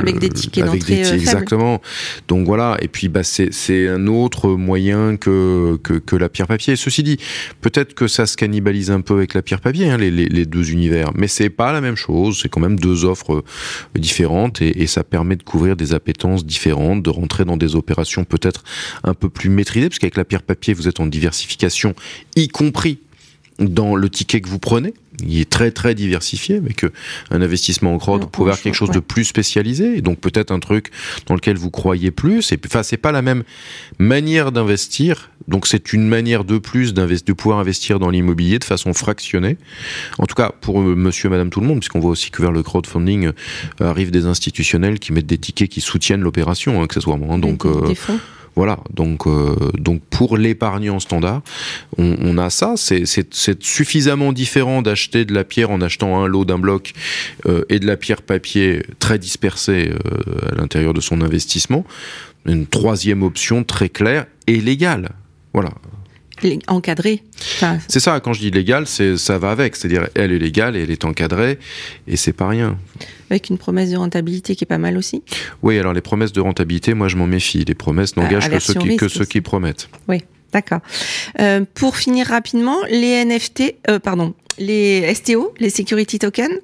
Avec 0.00 0.18
des 0.18 0.28
tickets 0.28 0.64
d'entrée, 0.64 1.04
euh. 1.06 1.14
Exactement. 1.14 1.80
Donc 2.28 2.46
voilà. 2.46 2.76
Et 2.80 2.88
puis 2.88 3.08
bah 3.08 3.22
c'est 3.22 3.52
c'est 3.52 3.88
un 3.88 4.06
autre 4.06 4.50
moyen 4.50 5.16
que, 5.16 5.78
que 5.82 5.94
que 5.94 6.16
la 6.16 6.28
pierre 6.28 6.46
papier. 6.46 6.76
Ceci 6.76 7.02
dit, 7.02 7.18
peut-être 7.60 7.94
que 7.94 8.06
ça 8.08 8.26
se 8.26 8.36
cannibalise 8.36 8.90
un 8.90 9.00
peu 9.00 9.14
avec 9.14 9.34
la 9.34 9.42
pierre 9.42 9.60
papier, 9.60 9.90
hein, 9.90 9.96
les, 9.98 10.10
les, 10.10 10.26
les 10.26 10.46
deux 10.46 10.70
univers. 10.70 11.10
Mais 11.14 11.28
c'est 11.28 11.50
pas 11.50 11.72
la 11.72 11.80
même 11.80 11.96
chose. 11.96 12.38
C'est 12.40 12.48
quand 12.48 12.60
même 12.60 12.78
deux 12.78 13.04
offres 13.04 13.34
euh, 13.36 13.98
différentes 13.98 14.62
et, 14.62 14.82
et 14.82 14.86
ça 14.86 15.02
permet 15.02 15.25
de 15.34 15.42
couvrir 15.42 15.74
des 15.74 15.92
appétences 15.92 16.46
différentes, 16.46 17.02
de 17.02 17.10
rentrer 17.10 17.44
dans 17.44 17.56
des 17.56 17.74
opérations 17.74 18.24
peut-être 18.24 18.62
un 19.02 19.14
peu 19.14 19.28
plus 19.28 19.50
maîtrisées, 19.50 19.88
parce 19.88 19.98
qu'avec 19.98 20.16
la 20.16 20.24
pierre 20.24 20.42
papier, 20.42 20.74
vous 20.74 20.86
êtes 20.86 21.00
en 21.00 21.06
diversification, 21.06 21.94
y 22.36 22.46
compris 22.46 23.00
dans 23.58 23.96
le 23.96 24.08
ticket 24.10 24.40
que 24.40 24.48
vous 24.48 24.58
prenez. 24.58 24.94
Il 25.26 25.40
est 25.40 25.48
très 25.48 25.70
très 25.70 25.94
diversifié 25.94 26.56
avec 26.56 26.84
euh, 26.84 26.92
un 27.30 27.40
investissement 27.40 27.94
en 27.94 27.98
crowd, 27.98 28.22
vous 28.22 28.28
pouvez 28.28 28.50
avoir 28.50 28.60
quelque 28.60 28.74
chose 28.74 28.90
de 28.90 28.98
plus 28.98 29.24
spécialisé, 29.24 29.96
et 29.96 30.02
donc 30.02 30.18
peut-être 30.18 30.50
un 30.50 30.60
truc 30.60 30.90
dans 31.26 31.34
lequel 31.34 31.56
vous 31.56 31.70
croyez 31.70 32.10
plus. 32.10 32.52
Et 32.52 32.58
enfin, 32.66 32.82
c'est 32.82 32.98
pas 32.98 33.12
la 33.12 33.22
même 33.22 33.42
manière 33.98 34.52
d'investir, 34.52 35.30
donc 35.48 35.66
c'est 35.66 35.94
une 35.94 36.06
manière 36.06 36.44
de 36.44 36.58
plus 36.58 36.92
de 36.92 37.32
pouvoir 37.32 37.58
investir 37.58 37.98
dans 37.98 38.10
l'immobilier 38.10 38.58
de 38.58 38.64
façon 38.64 38.92
fractionnée. 38.92 39.56
En 40.18 40.26
tout 40.26 40.34
cas 40.34 40.52
pour 40.60 40.82
euh, 40.82 40.94
Monsieur, 40.94 41.30
Madame, 41.30 41.48
tout 41.48 41.60
le 41.60 41.66
monde, 41.66 41.78
puisqu'on 41.78 42.00
voit 42.00 42.10
aussi 42.10 42.30
que 42.30 42.42
vers 42.42 42.52
le 42.52 42.62
crowdfunding 42.62 43.28
euh, 43.28 43.32
arrivent 43.80 44.10
des 44.10 44.26
institutionnels 44.26 44.98
qui 44.98 45.14
mettent 45.14 45.26
des 45.26 45.38
tickets 45.38 45.70
qui 45.70 45.80
soutiennent 45.80 46.20
l'opération, 46.20 46.82
accessoirement. 46.82 47.32
Hein, 47.32 47.38
donc 47.38 47.64
voilà, 48.56 48.78
donc 48.90 49.26
euh, 49.26 49.54
donc 49.78 50.00
pour 50.08 50.38
l'épargnant 50.38 50.98
standard, 50.98 51.42
on, 51.98 52.38
a 52.38 52.48
ça. 52.48 52.74
C'est 52.76 53.62
suffisamment 53.62 54.32
différent 54.32 54.80
d'acheter 54.80 55.26
de 55.26 55.34
la 55.34 55.44
pierre 55.44 55.70
en 55.70 55.82
achetant 55.82 56.22
un 56.22 56.26
lot 56.26 56.46
d'un 56.46 56.58
bloc 56.58 56.94
euh, 57.44 57.64
et 57.68 57.78
de 57.78 57.86
la 57.86 57.98
pierre 57.98 58.22
papier 58.22 58.82
très 58.98 59.18
dispersée 59.18 59.90
euh, 59.90 60.50
à 60.50 60.54
l'intérieur 60.54 60.94
de 60.94 61.02
son 61.02 61.20
investissement. 61.20 61.84
Une 62.46 62.66
troisième 62.66 63.22
option 63.22 63.62
très 63.62 63.90
claire 63.90 64.24
et 64.46 64.58
légale. 64.58 65.10
Voilà, 65.52 65.70
encadrée. 66.66 67.22
c'est 67.88 68.00
ça, 68.00 68.20
quand 68.20 68.32
je 68.32 68.40
dis 68.40 68.50
légal, 68.50 68.86
c'est 68.86 69.16
ça 69.16 69.38
va 69.38 69.50
avec. 69.50 69.76
C'est-à-dire, 69.76 70.08
elle 70.14 70.32
est 70.32 70.38
légale 70.38 70.76
et 70.76 70.82
elle 70.82 70.90
est 70.90 71.04
encadrée, 71.04 71.58
et 72.06 72.16
c'est 72.16 72.32
pas 72.32 72.48
rien. 72.48 72.78
Avec 73.30 73.50
une 73.50 73.58
promesse 73.58 73.90
de 73.90 73.96
rentabilité 73.96 74.54
qui 74.54 74.64
est 74.64 74.66
pas 74.66 74.78
mal 74.78 74.96
aussi. 74.96 75.22
Oui, 75.62 75.78
alors 75.78 75.92
les 75.92 76.00
promesses 76.00 76.32
de 76.32 76.40
rentabilité, 76.40 76.94
moi 76.94 77.08
je 77.08 77.16
m'en 77.16 77.26
méfie. 77.26 77.64
Les 77.64 77.74
promesses 77.74 78.16
n'engagent 78.16 78.50
que, 78.50 78.58
ceux 78.58 78.74
qui, 78.74 78.96
que 78.96 79.08
ceux 79.08 79.24
qui 79.24 79.40
promettent. 79.40 79.88
Oui, 80.08 80.22
d'accord. 80.52 80.80
Euh, 81.40 81.64
pour 81.74 81.96
finir 81.96 82.26
rapidement, 82.26 82.76
les 82.88 83.24
NFT, 83.24 83.74
euh, 83.90 83.98
pardon, 83.98 84.34
les 84.58 85.12
STO, 85.14 85.52
les 85.58 85.70
security 85.70 86.18
tokens, 86.18 86.60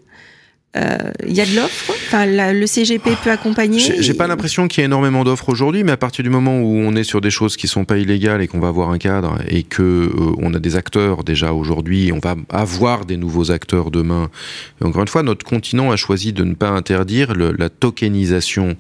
il 0.74 0.80
euh, 0.80 1.32
y 1.34 1.40
a 1.42 1.44
de 1.44 1.54
l'offre 1.54 1.92
enfin, 2.06 2.24
Le 2.24 2.66
CGP 2.66 3.10
peut 3.22 3.30
accompagner 3.30 3.78
J'ai 3.78 4.14
pas 4.14 4.26
l'impression 4.26 4.68
qu'il 4.68 4.80
y 4.80 4.82
ait 4.82 4.86
énormément 4.86 5.22
d'offres 5.22 5.50
aujourd'hui, 5.50 5.84
mais 5.84 5.92
à 5.92 5.98
partir 5.98 6.24
du 6.24 6.30
moment 6.30 6.60
où 6.60 6.78
on 6.78 6.96
est 6.96 7.04
sur 7.04 7.20
des 7.20 7.28
choses 7.28 7.58
qui 7.58 7.68
sont 7.68 7.84
pas 7.84 7.98
illégales 7.98 8.40
et 8.40 8.48
qu'on 8.48 8.58
va 8.58 8.68
avoir 8.68 8.88
un 8.88 8.96
cadre 8.96 9.36
et 9.48 9.64
que 9.64 9.82
euh, 9.82 10.32
on 10.38 10.54
a 10.54 10.58
des 10.58 10.76
acteurs 10.76 11.24
déjà 11.24 11.52
aujourd'hui, 11.52 12.10
on 12.10 12.20
va 12.20 12.36
avoir 12.48 13.04
des 13.04 13.18
nouveaux 13.18 13.50
acteurs 13.50 13.90
demain. 13.90 14.30
encore 14.82 15.02
une 15.02 15.08
fois, 15.08 15.22
notre 15.22 15.44
continent 15.44 15.90
a 15.90 15.96
choisi 15.96 16.32
de 16.32 16.42
ne 16.42 16.54
pas 16.54 16.70
interdire 16.70 17.34
le, 17.34 17.52
la 17.52 17.68
tokenisation. 17.68 18.76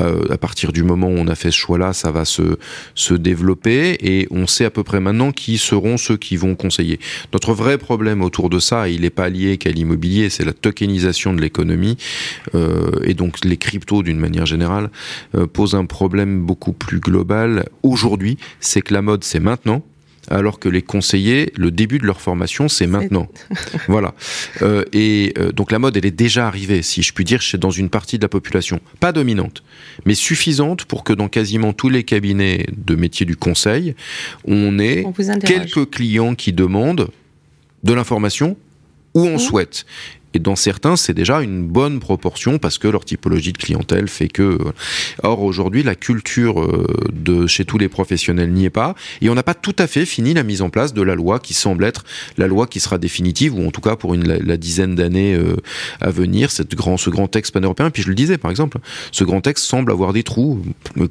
Euh, 0.00 0.22
à 0.30 0.38
partir 0.38 0.72
du 0.72 0.82
moment 0.82 1.08
où 1.08 1.16
on 1.18 1.28
a 1.28 1.34
fait 1.34 1.50
ce 1.50 1.58
choix-là, 1.58 1.92
ça 1.92 2.10
va 2.10 2.24
se, 2.24 2.56
se 2.94 3.12
développer 3.12 3.98
et 4.00 4.26
on 4.30 4.46
sait 4.46 4.64
à 4.64 4.70
peu 4.70 4.82
près 4.82 5.00
maintenant 5.00 5.30
qui 5.30 5.58
seront 5.58 5.98
ceux 5.98 6.16
qui 6.16 6.38
vont 6.38 6.54
conseiller. 6.54 6.98
Notre 7.34 7.52
vrai 7.52 7.76
problème 7.76 8.22
autour 8.22 8.48
de 8.48 8.58
ça, 8.58 8.88
il 8.88 9.02
n'est 9.02 9.10
pas 9.10 9.28
lié 9.28 9.58
qu'à 9.58 9.70
l'immobilier, 9.70 10.30
c'est 10.30 10.46
la 10.46 10.54
tokenisation 10.54 11.33
de 11.34 11.40
l'économie 11.40 11.96
euh, 12.54 12.90
et 13.04 13.14
donc 13.14 13.44
les 13.44 13.56
cryptos 13.56 14.02
d'une 14.02 14.18
manière 14.18 14.46
générale 14.46 14.90
euh, 15.34 15.46
posent 15.46 15.74
un 15.74 15.86
problème 15.86 16.44
beaucoup 16.44 16.72
plus 16.72 17.00
global 17.00 17.66
aujourd'hui, 17.82 18.38
c'est 18.60 18.82
que 18.82 18.94
la 18.94 19.02
mode 19.02 19.24
c'est 19.24 19.40
maintenant 19.40 19.82
alors 20.30 20.58
que 20.58 20.70
les 20.70 20.80
conseillers, 20.80 21.52
le 21.54 21.70
début 21.70 21.98
de 21.98 22.06
leur 22.06 22.18
formation, 22.18 22.66
c'est 22.66 22.86
maintenant. 22.86 23.28
voilà. 23.88 24.14
Euh, 24.62 24.82
et 24.94 25.34
donc 25.54 25.70
la 25.70 25.78
mode, 25.78 25.98
elle 25.98 26.06
est 26.06 26.10
déjà 26.10 26.46
arrivée, 26.46 26.80
si 26.80 27.02
je 27.02 27.12
puis 27.12 27.24
dire, 27.24 27.42
chez 27.42 27.58
dans 27.58 27.70
une 27.70 27.90
partie 27.90 28.16
de 28.16 28.24
la 28.24 28.30
population, 28.30 28.80
pas 29.00 29.12
dominante, 29.12 29.62
mais 30.06 30.14
suffisante 30.14 30.86
pour 30.86 31.04
que 31.04 31.12
dans 31.12 31.28
quasiment 31.28 31.74
tous 31.74 31.90
les 31.90 32.04
cabinets 32.04 32.64
de 32.74 32.94
métier 32.94 33.26
du 33.26 33.36
conseil, 33.36 33.94
on 34.46 34.78
ait 34.78 35.04
quelques 35.44 35.90
clients 35.90 36.34
qui 36.34 36.54
demandent 36.54 37.08
de 37.82 37.92
l'information 37.92 38.56
où 39.14 39.20
on 39.26 39.36
mmh. 39.36 39.38
souhaite. 39.38 39.86
Et 40.34 40.40
dans 40.40 40.56
certains, 40.56 40.96
c'est 40.96 41.14
déjà 41.14 41.40
une 41.42 41.64
bonne 41.64 42.00
proportion 42.00 42.58
parce 42.58 42.78
que 42.78 42.88
leur 42.88 43.04
typologie 43.04 43.52
de 43.52 43.58
clientèle 43.58 44.08
fait 44.08 44.28
que. 44.28 44.58
Or 45.22 45.42
aujourd'hui, 45.42 45.82
la 45.82 45.94
culture 45.94 46.60
euh, 46.60 46.86
de 47.12 47.46
chez 47.46 47.64
tous 47.64 47.78
les 47.78 47.88
professionnels 47.88 48.50
n'y 48.52 48.64
est 48.64 48.70
pas, 48.70 48.94
et 49.22 49.30
on 49.30 49.34
n'a 49.34 49.44
pas 49.44 49.54
tout 49.54 49.76
à 49.78 49.86
fait 49.86 50.04
fini 50.04 50.34
la 50.34 50.42
mise 50.42 50.60
en 50.60 50.70
place 50.70 50.92
de 50.92 51.02
la 51.02 51.14
loi 51.14 51.38
qui 51.38 51.54
semble 51.54 51.84
être 51.84 52.04
la 52.36 52.48
loi 52.48 52.66
qui 52.66 52.80
sera 52.80 52.98
définitive, 52.98 53.54
ou 53.54 53.66
en 53.66 53.70
tout 53.70 53.80
cas 53.80 53.96
pour 53.96 54.14
une, 54.14 54.24
la, 54.24 54.56
dizaine 54.56 54.96
d'années 54.96 55.34
euh, 55.34 55.56
à 56.00 56.10
venir, 56.10 56.50
cette 56.50 56.74
grand, 56.74 56.96
ce 56.96 57.10
grand 57.10 57.28
texte 57.28 57.54
pan-européen. 57.54 57.90
Puis 57.90 58.02
je 58.02 58.08
le 58.08 58.14
disais, 58.14 58.36
par 58.36 58.50
exemple, 58.50 58.78
ce 59.12 59.22
grand 59.22 59.40
texte 59.40 59.64
semble 59.64 59.92
avoir 59.92 60.12
des 60.12 60.24
trous. 60.24 60.60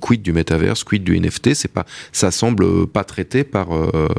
Quid 0.02 0.22
du 0.22 0.34
métaverse, 0.34 0.84
quid 0.84 1.04
du 1.04 1.18
NFT, 1.18 1.54
c'est 1.54 1.72
pas, 1.72 1.86
ça 2.12 2.32
semble 2.32 2.88
pas 2.88 3.04
traité 3.04 3.44
par 3.44 3.74
euh, 3.74 4.10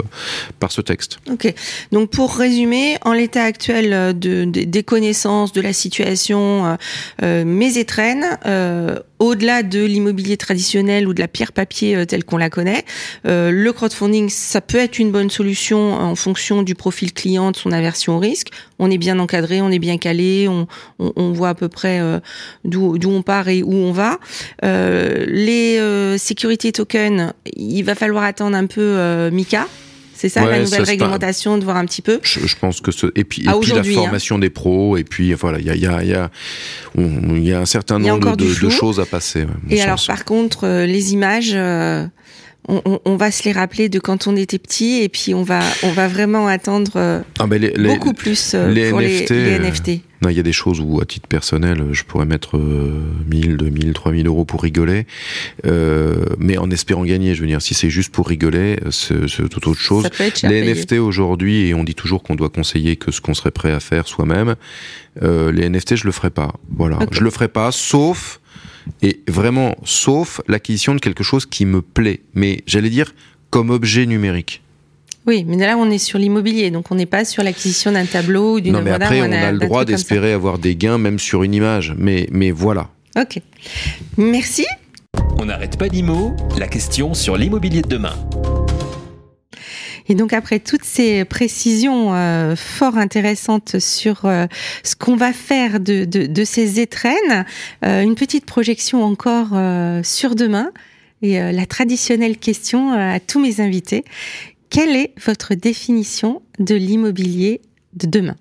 par 0.61 0.73
ce 0.73 0.81
texte. 0.81 1.19
Ok. 1.31 1.53
Donc 1.93 2.11
pour 2.11 2.35
résumer, 2.37 2.97
en 3.03 3.12
l'état 3.12 3.43
actuel 3.43 4.19
de, 4.19 4.45
de 4.45 4.64
des 4.64 4.83
connaissance 4.94 5.52
de 5.52 5.61
la 5.61 5.72
situation, 5.72 6.66
euh, 6.66 6.76
euh, 7.24 7.44
mes 7.44 7.78
étrennes, 7.78 8.38
euh, 8.46 8.96
au-delà 9.18 9.64
de 9.64 9.85
l'immobilier 9.85 10.37
traditionnel 10.37 11.09
ou 11.09 11.14
de 11.14 11.18
la 11.20 11.26
pierre 11.26 11.50
papier 11.50 12.07
telle 12.07 12.22
qu'on 12.22 12.37
la 12.37 12.48
connaît, 12.48 12.85
le 13.24 13.70
crowdfunding, 13.70 14.28
ça 14.28 14.61
peut 14.61 14.78
être 14.78 14.98
une 14.98 15.11
bonne 15.11 15.30
solution 15.30 15.94
en 15.94 16.14
fonction 16.14 16.62
du 16.62 16.74
profil 16.74 17.12
client, 17.12 17.50
de 17.50 17.57
son 17.57 17.72
aversion 17.72 18.16
au 18.16 18.18
risque. 18.18 18.48
On 18.78 18.90
est 18.90 18.98
bien 18.98 19.18
encadré, 19.18 19.62
on 19.62 19.70
est 19.70 19.78
bien 19.78 19.98
calé, 19.98 20.46
on, 20.46 20.68
on, 20.98 21.12
on 21.16 21.33
voit 21.33 21.50
à 21.50 21.54
peu 21.54 21.68
près 21.68 22.00
d'où 22.64 22.98
on 23.07 23.22
part 23.22 23.48
et 23.48 23.62
où 23.62 23.72
on 23.72 23.92
va. 23.92 24.18
les 24.62 25.78
security 26.18 26.72
tokens, 26.72 27.33
il 27.57 27.83
va 27.83 27.94
falloir 27.94 28.24
attendre 28.24 28.57
un 28.57 28.66
peu 28.66 29.30
Mika 29.33 29.66
c'est 30.14 30.29
ça 30.29 30.44
la 30.44 30.61
nouvelle 30.61 30.83
réglementation, 30.83 31.59
de 31.59 31.64
voir 31.64 31.77
un 31.77 31.85
petit 31.85 32.03
peu. 32.03 32.20
Je, 32.22 32.57
pense 32.57 32.81
que 32.81 32.92
ce 32.92 33.07
et 33.14 33.24
puis, 33.24 33.42
et 33.42 33.61
puis 33.61 33.72
la 33.72 33.81
hein. 33.81 33.94
formation 33.94 34.38
des 34.38 34.50
pros 34.50 34.96
et 34.96 35.05
puis 35.05 35.33
voilà, 35.35 35.59
il 35.59 35.66
y 35.66 35.70
a 35.70 35.74
il 35.74 35.83
y 35.83 35.87
a 35.87 36.03
il 36.03 36.09
y 36.09 36.14
a, 36.14 36.31
y 37.38 37.53
a 37.53 37.61
un 37.61 37.66
certain 37.66 37.98
nombre 37.98 38.37
de, 38.37 38.44
de, 38.44 38.70
choses 38.70 39.00
à 39.00 39.07
passer. 39.07 39.46
et 39.70 39.83
alors 39.83 40.00
par 40.07 40.24
contre 40.24 40.66
euh, 40.66 40.87
les 40.87 41.12
images. 41.12 41.53
Euh, 41.55 42.07
on, 42.68 42.83
on, 42.85 43.00
on, 43.05 43.16
va 43.16 43.31
se 43.31 43.44
les 43.44 43.53
rappeler 43.53 43.88
de 43.88 43.98
quand 43.98 44.27
on 44.27 44.37
était 44.37 44.59
petit 44.59 45.03
et 45.03 45.09
puis 45.09 45.35
on 45.35 45.42
va 45.42 45.61
on 45.83 45.92
va 45.92 46.09
vraiment 46.09 46.46
attendre 46.46 46.92
euh, 46.96 47.20
ah 47.38 47.46
les, 47.50 47.70
beaucoup 47.70 48.12
plus 48.12 48.55
les 48.55 48.90
pour 48.90 49.00
NFT, 49.00 49.31
les, 49.31 49.59
NFT. 49.59 49.90
Non, 50.22 50.31
il 50.31 50.37
y 50.37 50.40
a 50.40 50.42
des 50.42 50.53
choses 50.53 50.81
où, 50.81 51.03
à 51.03 51.05
titre 51.05 51.29
personnel, 51.29 51.88
je 51.92 52.03
pourrais 52.03 52.24
mettre 52.24 52.59
1000, 52.59 53.59
2000, 53.59 53.92
3000 53.92 54.27
euros 54.27 54.46
pour 54.46 54.62
rigoler, 54.62 55.07
euh, 55.66 56.24
mais 56.38 56.57
en 56.57 56.70
espérant 56.70 57.05
gagner. 57.05 57.35
Je 57.35 57.42
veux 57.42 57.46
dire, 57.46 57.61
si 57.61 57.74
c'est 57.74 57.90
juste 57.90 58.11
pour 58.11 58.27
rigoler, 58.27 58.79
c'est 58.90 59.27
tout 59.50 59.68
autre 59.68 59.81
chose. 59.81 60.09
les 60.44 60.72
NFT 60.72 60.94
aujourd'hui, 60.94 61.68
et 61.68 61.74
on 61.74 61.85
dit 61.85 61.94
toujours 61.94 62.22
qu'on 62.22 62.37
doit 62.37 62.48
conseiller 62.48 62.96
que 62.96 63.12
ce 63.12 63.20
qu'on 63.20 63.35
serait 63.35 63.50
prêt 63.50 63.72
à 63.72 63.81
faire 63.81 64.09
soi-même, 64.09 64.55
euh, 65.22 65.53
les 65.53 65.68
NFT, 65.68 65.96
je 65.96 66.07
le 66.07 66.12
ferai 66.12 66.31
pas. 66.31 66.55
Voilà, 66.70 66.98
je 67.11 67.20
le 67.20 67.31
ferai 67.31 67.48
pas, 67.48 67.70
sauf 67.70 68.40
et 69.03 69.20
vraiment, 69.29 69.75
sauf 69.85 70.40
l'acquisition 70.49 70.94
de 70.94 71.01
quelque 71.01 71.25
chose 71.25 71.47
qui 71.47 71.66
me 71.66 71.83
plaît, 71.83 72.20
mais 72.35 72.62
j'allais 72.66 72.90
dire 72.90 73.14
comme 73.51 73.70
objet 73.70 74.07
numérique. 74.07 74.62
Oui, 75.27 75.44
mais 75.47 75.57
là 75.57 75.77
on 75.79 75.90
est 75.90 75.99
sur 75.99 76.18
l'immobilier, 76.18 76.70
donc 76.70 76.90
on 76.90 76.94
n'est 76.94 77.07
pas 77.07 77.25
sur 77.25 77.42
l'acquisition 77.42 77.92
d'un 77.92 78.05
tableau 78.05 78.57
ou 78.57 78.61
d'une 78.61 78.77
œuvre 78.77 78.85
d'art. 78.85 79.03
Après, 79.03 79.23
on, 79.23 79.33
a, 79.33 79.53
le 79.53 79.59
droit 79.59 79.85
d'espérer 79.85 80.33
avoir 80.33 80.59
des 80.59 80.77
gains 80.77 80.99
même 80.99 81.18
sur 81.18 81.42
une 81.42 81.55
image, 81.55 81.94
mais 81.97 82.29
mais 82.31 82.51
voilà. 82.51 82.90
Ok, 83.18 83.40
merci. 84.18 84.66
On 85.38 85.47
n'arrête 85.47 85.79
pas 85.79 85.87
l'IMO, 85.87 86.35
la 86.59 86.68
question 86.68 87.14
sur 87.14 87.37
l'immobilier 87.37 87.83
de 87.83 87.88
demain. 87.88 88.14
Et 90.09 90.14
donc 90.14 90.33
après 90.33 90.59
toutes 90.59 90.85
ces 90.85 91.25
précisions 91.25 92.14
euh, 92.14 92.57
fort 92.57 92.99
intéressantes 92.99 93.79
sur 93.79 94.25
euh, 94.25 94.47
ce 94.83 94.97
qu'on 94.97 95.17
va 95.17 95.33
faire 95.33 95.81
de, 95.81 96.05
de, 96.05 96.45
ces 96.45 96.81
étrennes, 96.81 97.45
euh, 97.85 98.03
une 98.03 98.14
petite 98.14 98.45
projection 98.45 99.03
encore 99.03 99.51
sur 100.05 100.35
demain 100.35 100.71
et 101.23 101.38
la 101.38 101.64
traditionnelle 101.64 102.37
question 102.37 102.93
à 102.93 103.19
tous 103.19 103.40
mes 103.40 103.61
invités. 103.61 104.05
Quelle 104.69 104.95
est 104.95 105.14
votre 105.25 105.55
définition 105.55 106.43
de 106.59 106.75
l'immobilier 106.75 107.62
de 107.95 108.07
demain? 108.07 108.37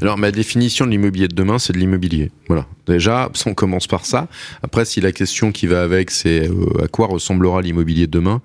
Alors 0.00 0.18
ma 0.18 0.30
définition 0.30 0.86
de 0.86 0.90
l'immobilier 0.90 1.28
de 1.28 1.34
demain, 1.34 1.58
c'est 1.58 1.72
de 1.72 1.78
l'immobilier. 1.78 2.30
Voilà. 2.48 2.66
Déjà, 2.86 3.30
on 3.46 3.54
commence 3.54 3.86
par 3.86 4.04
ça. 4.04 4.28
Après, 4.62 4.84
si 4.84 5.00
la 5.00 5.12
question 5.12 5.52
qui 5.52 5.66
va 5.66 5.82
avec, 5.82 6.10
c'est 6.10 6.48
euh, 6.48 6.82
à 6.82 6.88
quoi 6.88 7.06
ressemblera 7.06 7.62
l'immobilier 7.62 8.06
de 8.06 8.12
demain. 8.12 8.42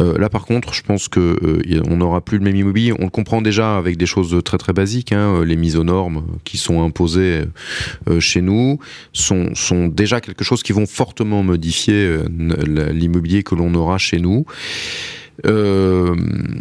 Euh, 0.00 0.18
là, 0.18 0.28
par 0.28 0.44
contre, 0.44 0.74
je 0.74 0.82
pense 0.82 1.08
que 1.08 1.20
euh, 1.20 1.82
on 1.88 1.96
n'aura 1.98 2.20
plus 2.20 2.38
le 2.38 2.44
même 2.44 2.56
immobilier. 2.56 2.92
On 2.98 3.04
le 3.04 3.10
comprend 3.10 3.42
déjà 3.42 3.76
avec 3.76 3.96
des 3.96 4.06
choses 4.06 4.36
très 4.44 4.58
très 4.58 4.72
basiques. 4.72 5.12
Hein. 5.12 5.44
Les 5.44 5.56
mises 5.56 5.76
aux 5.76 5.84
normes 5.84 6.24
qui 6.44 6.58
sont 6.58 6.84
imposées 6.84 7.44
chez 8.18 8.40
nous 8.40 8.78
sont, 9.12 9.54
sont 9.54 9.88
déjà 9.88 10.20
quelque 10.20 10.44
chose 10.44 10.62
qui 10.62 10.72
vont 10.72 10.86
fortement 10.86 11.42
modifier 11.42 12.18
l'immobilier 12.28 13.42
que 13.42 13.54
l'on 13.54 13.74
aura 13.74 13.98
chez 13.98 14.18
nous. 14.18 14.44
Euh, 15.46 16.14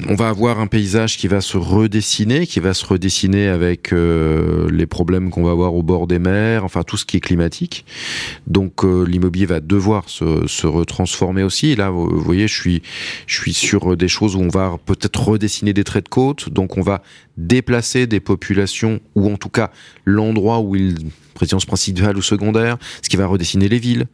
on 0.09 0.15
va 0.15 0.29
avoir 0.29 0.59
un 0.59 0.67
paysage 0.67 1.17
qui 1.17 1.27
va 1.27 1.41
se 1.41 1.57
redessiner, 1.57 2.47
qui 2.47 2.59
va 2.59 2.73
se 2.73 2.85
redessiner 2.85 3.47
avec 3.47 3.93
euh, 3.93 4.69
les 4.71 4.87
problèmes 4.87 5.29
qu'on 5.29 5.43
va 5.43 5.51
avoir 5.51 5.75
au 5.75 5.83
bord 5.83 6.07
des 6.07 6.19
mers, 6.19 6.65
enfin 6.65 6.83
tout 6.83 6.97
ce 6.97 7.05
qui 7.05 7.17
est 7.17 7.21
climatique. 7.21 7.85
Donc 8.47 8.83
euh, 8.83 9.03
l'immobilier 9.03 9.45
va 9.45 9.59
devoir 9.59 10.09
se, 10.09 10.65
retransformer 10.65 11.43
aussi. 11.43 11.71
Et 11.71 11.75
là, 11.75 11.89
vous 11.89 12.19
voyez, 12.19 12.47
je 12.47 12.59
suis, 12.59 12.81
je 13.27 13.35
suis 13.35 13.53
sur 13.53 13.95
des 13.95 14.07
choses 14.07 14.35
où 14.35 14.39
on 14.39 14.49
va 14.49 14.77
peut-être 14.85 15.27
redessiner 15.27 15.73
des 15.73 15.83
traits 15.83 16.05
de 16.05 16.09
côte. 16.09 16.49
Donc 16.49 16.77
on 16.77 16.81
va 16.81 17.03
déplacer 17.37 18.07
des 18.07 18.19
populations, 18.19 18.99
ou 19.15 19.31
en 19.31 19.37
tout 19.37 19.49
cas 19.49 19.71
l'endroit 20.05 20.59
où 20.59 20.75
ils 20.75 20.97
présidence 21.33 21.65
principale 21.65 22.17
ou 22.17 22.21
secondaire, 22.21 22.77
ce 23.01 23.09
qui 23.09 23.17
va 23.17 23.25
redessiner 23.25 23.67
les 23.67 23.79
villes. 23.79 24.05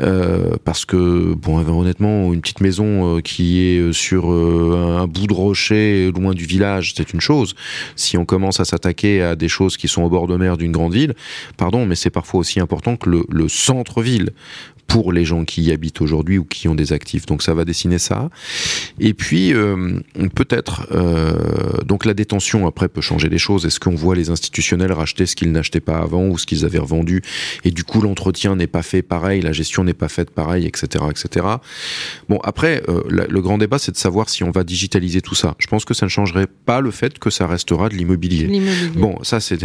Euh, 0.00 0.56
parce 0.64 0.84
que, 0.84 1.34
bon, 1.34 1.58
honnêtement, 1.58 2.32
une 2.32 2.40
petite 2.40 2.60
maison 2.60 3.16
euh, 3.16 3.20
qui 3.20 3.60
est 3.60 3.92
sur 3.92 4.30
euh, 4.30 4.98
un 4.98 5.06
bout 5.06 5.26
de 5.26 5.32
rocher 5.32 6.10
loin 6.12 6.32
du 6.32 6.46
village, 6.46 6.94
c'est 6.96 7.12
une 7.12 7.20
chose. 7.20 7.54
Si 7.96 8.16
on 8.16 8.24
commence 8.24 8.60
à 8.60 8.64
s'attaquer 8.64 9.22
à 9.22 9.36
des 9.36 9.48
choses 9.48 9.76
qui 9.76 9.88
sont 9.88 10.02
au 10.02 10.08
bord 10.08 10.26
de 10.26 10.36
mer 10.36 10.56
d'une 10.56 10.72
grande 10.72 10.94
ville, 10.94 11.14
pardon, 11.56 11.86
mais 11.86 11.94
c'est 11.94 12.10
parfois 12.10 12.40
aussi 12.40 12.60
important 12.60 12.96
que 12.96 13.10
le, 13.10 13.24
le 13.30 13.48
centre-ville 13.48 14.30
pour 14.86 15.12
les 15.12 15.24
gens 15.24 15.44
qui 15.44 15.62
y 15.62 15.72
habitent 15.72 16.00
aujourd'hui 16.00 16.38
ou 16.38 16.44
qui 16.44 16.68
ont 16.68 16.74
des 16.74 16.92
actifs. 16.92 17.26
Donc 17.26 17.42
ça 17.42 17.54
va 17.54 17.64
dessiner 17.64 17.98
ça. 17.98 18.30
Et 19.00 19.14
puis 19.14 19.52
euh, 19.52 19.98
peut-être 20.34 20.86
euh, 20.92 21.82
donc 21.84 22.04
la 22.04 22.14
détention 22.14 22.66
après 22.66 22.88
peut 22.88 23.00
changer 23.00 23.28
les 23.28 23.38
choses. 23.38 23.66
Est-ce 23.66 23.80
qu'on 23.80 23.94
voit 23.94 24.14
les 24.14 24.30
institutionnels 24.30 24.92
racheter 24.92 25.26
ce 25.26 25.36
qu'ils 25.36 25.52
n'achetaient 25.52 25.80
pas 25.80 25.98
avant 25.98 26.26
ou 26.26 26.38
ce 26.38 26.46
qu'ils 26.54 26.64
avaient 26.64 26.78
revendu 26.78 27.22
et 27.64 27.70
du 27.70 27.84
coup 27.84 28.00
l'entretien 28.00 28.56
n'est 28.56 28.66
pas 28.66 28.82
fait 28.82 29.02
pareil, 29.02 29.40
la 29.40 29.52
gestion 29.52 29.84
n'est 29.84 29.94
pas 29.94 30.08
faite 30.08 30.30
pareil, 30.30 30.66
etc., 30.66 31.04
etc. 31.10 31.46
Bon 32.28 32.38
après 32.44 32.82
euh, 32.88 33.02
le 33.08 33.42
grand 33.42 33.58
débat 33.58 33.78
c'est 33.78 33.92
de 33.92 33.96
savoir 33.96 34.28
si 34.28 34.44
on 34.44 34.50
va 34.50 34.64
digitaliser 34.64 35.20
tout 35.20 35.34
ça. 35.34 35.54
Je 35.58 35.66
pense 35.66 35.84
que 35.84 35.94
ça 35.94 36.06
ne 36.06 36.10
changerait 36.10 36.46
pas 36.46 36.80
le 36.80 36.90
fait 36.90 37.18
que 37.18 37.30
ça 37.30 37.46
restera 37.46 37.88
de 37.88 37.94
l'immobilier. 37.94 38.62
Bon 38.94 39.18
ça 39.22 39.40
c'est 39.40 39.58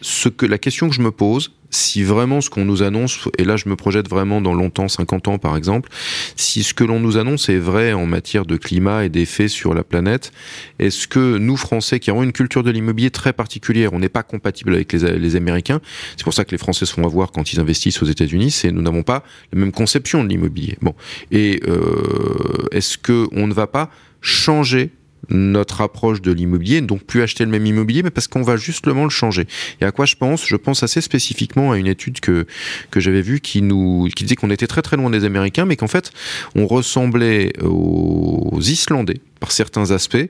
ce 0.00 0.28
que 0.28 0.46
la 0.46 0.58
question 0.58 0.88
que 0.88 0.94
je 0.94 1.02
me 1.02 1.10
pose, 1.10 1.52
si 1.70 2.02
vraiment 2.02 2.40
ce 2.40 2.48
qu'on 2.48 2.64
nous 2.64 2.82
annonce, 2.82 3.28
et 3.36 3.44
là 3.44 3.56
je 3.56 3.68
me 3.68 3.76
projette 3.76 4.08
vraiment 4.08 4.40
dans 4.40 4.54
longtemps, 4.54 4.88
50 4.88 5.28
ans 5.28 5.38
par 5.38 5.56
exemple, 5.56 5.90
si 6.36 6.62
ce 6.62 6.72
que 6.72 6.84
l'on 6.84 7.00
nous 7.00 7.18
annonce 7.18 7.48
est 7.48 7.58
vrai 7.58 7.92
en 7.92 8.06
matière 8.06 8.46
de 8.46 8.56
climat 8.56 9.04
et 9.04 9.08
d'effets 9.08 9.48
sur 9.48 9.74
la 9.74 9.84
planète, 9.84 10.32
est-ce 10.78 11.06
que 11.06 11.38
nous 11.38 11.56
Français 11.56 12.00
qui 12.00 12.10
avons 12.10 12.22
une 12.22 12.32
culture 12.32 12.62
de 12.62 12.70
l'immobilier 12.70 13.10
très 13.10 13.32
particulière, 13.32 13.92
on 13.92 13.98
n'est 13.98 14.08
pas 14.08 14.22
compatible 14.22 14.74
avec 14.74 14.92
les, 14.92 15.18
les 15.18 15.36
Américains, 15.36 15.80
c'est 16.16 16.24
pour 16.24 16.34
ça 16.34 16.44
que 16.44 16.52
les 16.52 16.58
Français 16.58 16.86
se 16.86 16.94
font 16.94 17.04
avoir 17.04 17.32
quand 17.32 17.52
ils 17.52 17.60
investissent 17.60 18.02
aux 18.02 18.06
États-Unis, 18.06 18.50
c'est 18.50 18.72
nous 18.72 18.82
n'avons 18.82 19.02
pas 19.02 19.24
la 19.52 19.58
même 19.58 19.72
conception 19.72 20.24
de 20.24 20.28
l'immobilier. 20.28 20.78
Bon, 20.80 20.94
et 21.30 21.60
euh, 21.68 22.68
est-ce 22.72 22.96
que 22.96 23.28
on 23.32 23.46
ne 23.46 23.52
va 23.52 23.66
pas 23.66 23.90
changer 24.20 24.90
notre 25.30 25.80
approche 25.80 26.20
de 26.22 26.32
l'immobilier, 26.32 26.80
donc 26.80 27.04
plus 27.04 27.22
acheter 27.22 27.44
le 27.44 27.50
même 27.50 27.66
immobilier, 27.66 28.02
mais 28.02 28.10
parce 28.10 28.28
qu'on 28.28 28.42
va 28.42 28.56
justement 28.56 29.04
le 29.04 29.10
changer. 29.10 29.46
Et 29.80 29.84
à 29.84 29.92
quoi 29.92 30.06
je 30.06 30.16
pense? 30.16 30.46
Je 30.46 30.56
pense 30.56 30.82
assez 30.82 31.00
spécifiquement 31.00 31.72
à 31.72 31.78
une 31.78 31.86
étude 31.86 32.20
que 32.20 32.46
que 32.90 33.00
j'avais 33.00 33.22
vue 33.22 33.40
qui 33.40 33.62
nous 33.62 34.08
qui 34.14 34.24
disait 34.24 34.36
qu'on 34.36 34.50
était 34.50 34.66
très 34.66 34.82
très 34.82 34.96
loin 34.96 35.10
des 35.10 35.24
Américains, 35.24 35.64
mais 35.64 35.76
qu'en 35.76 35.88
fait 35.88 36.12
on 36.54 36.66
ressemblait 36.66 37.52
aux 37.62 38.60
Islandais 38.60 39.20
par 39.40 39.52
certains 39.52 39.90
aspects, 39.90 40.28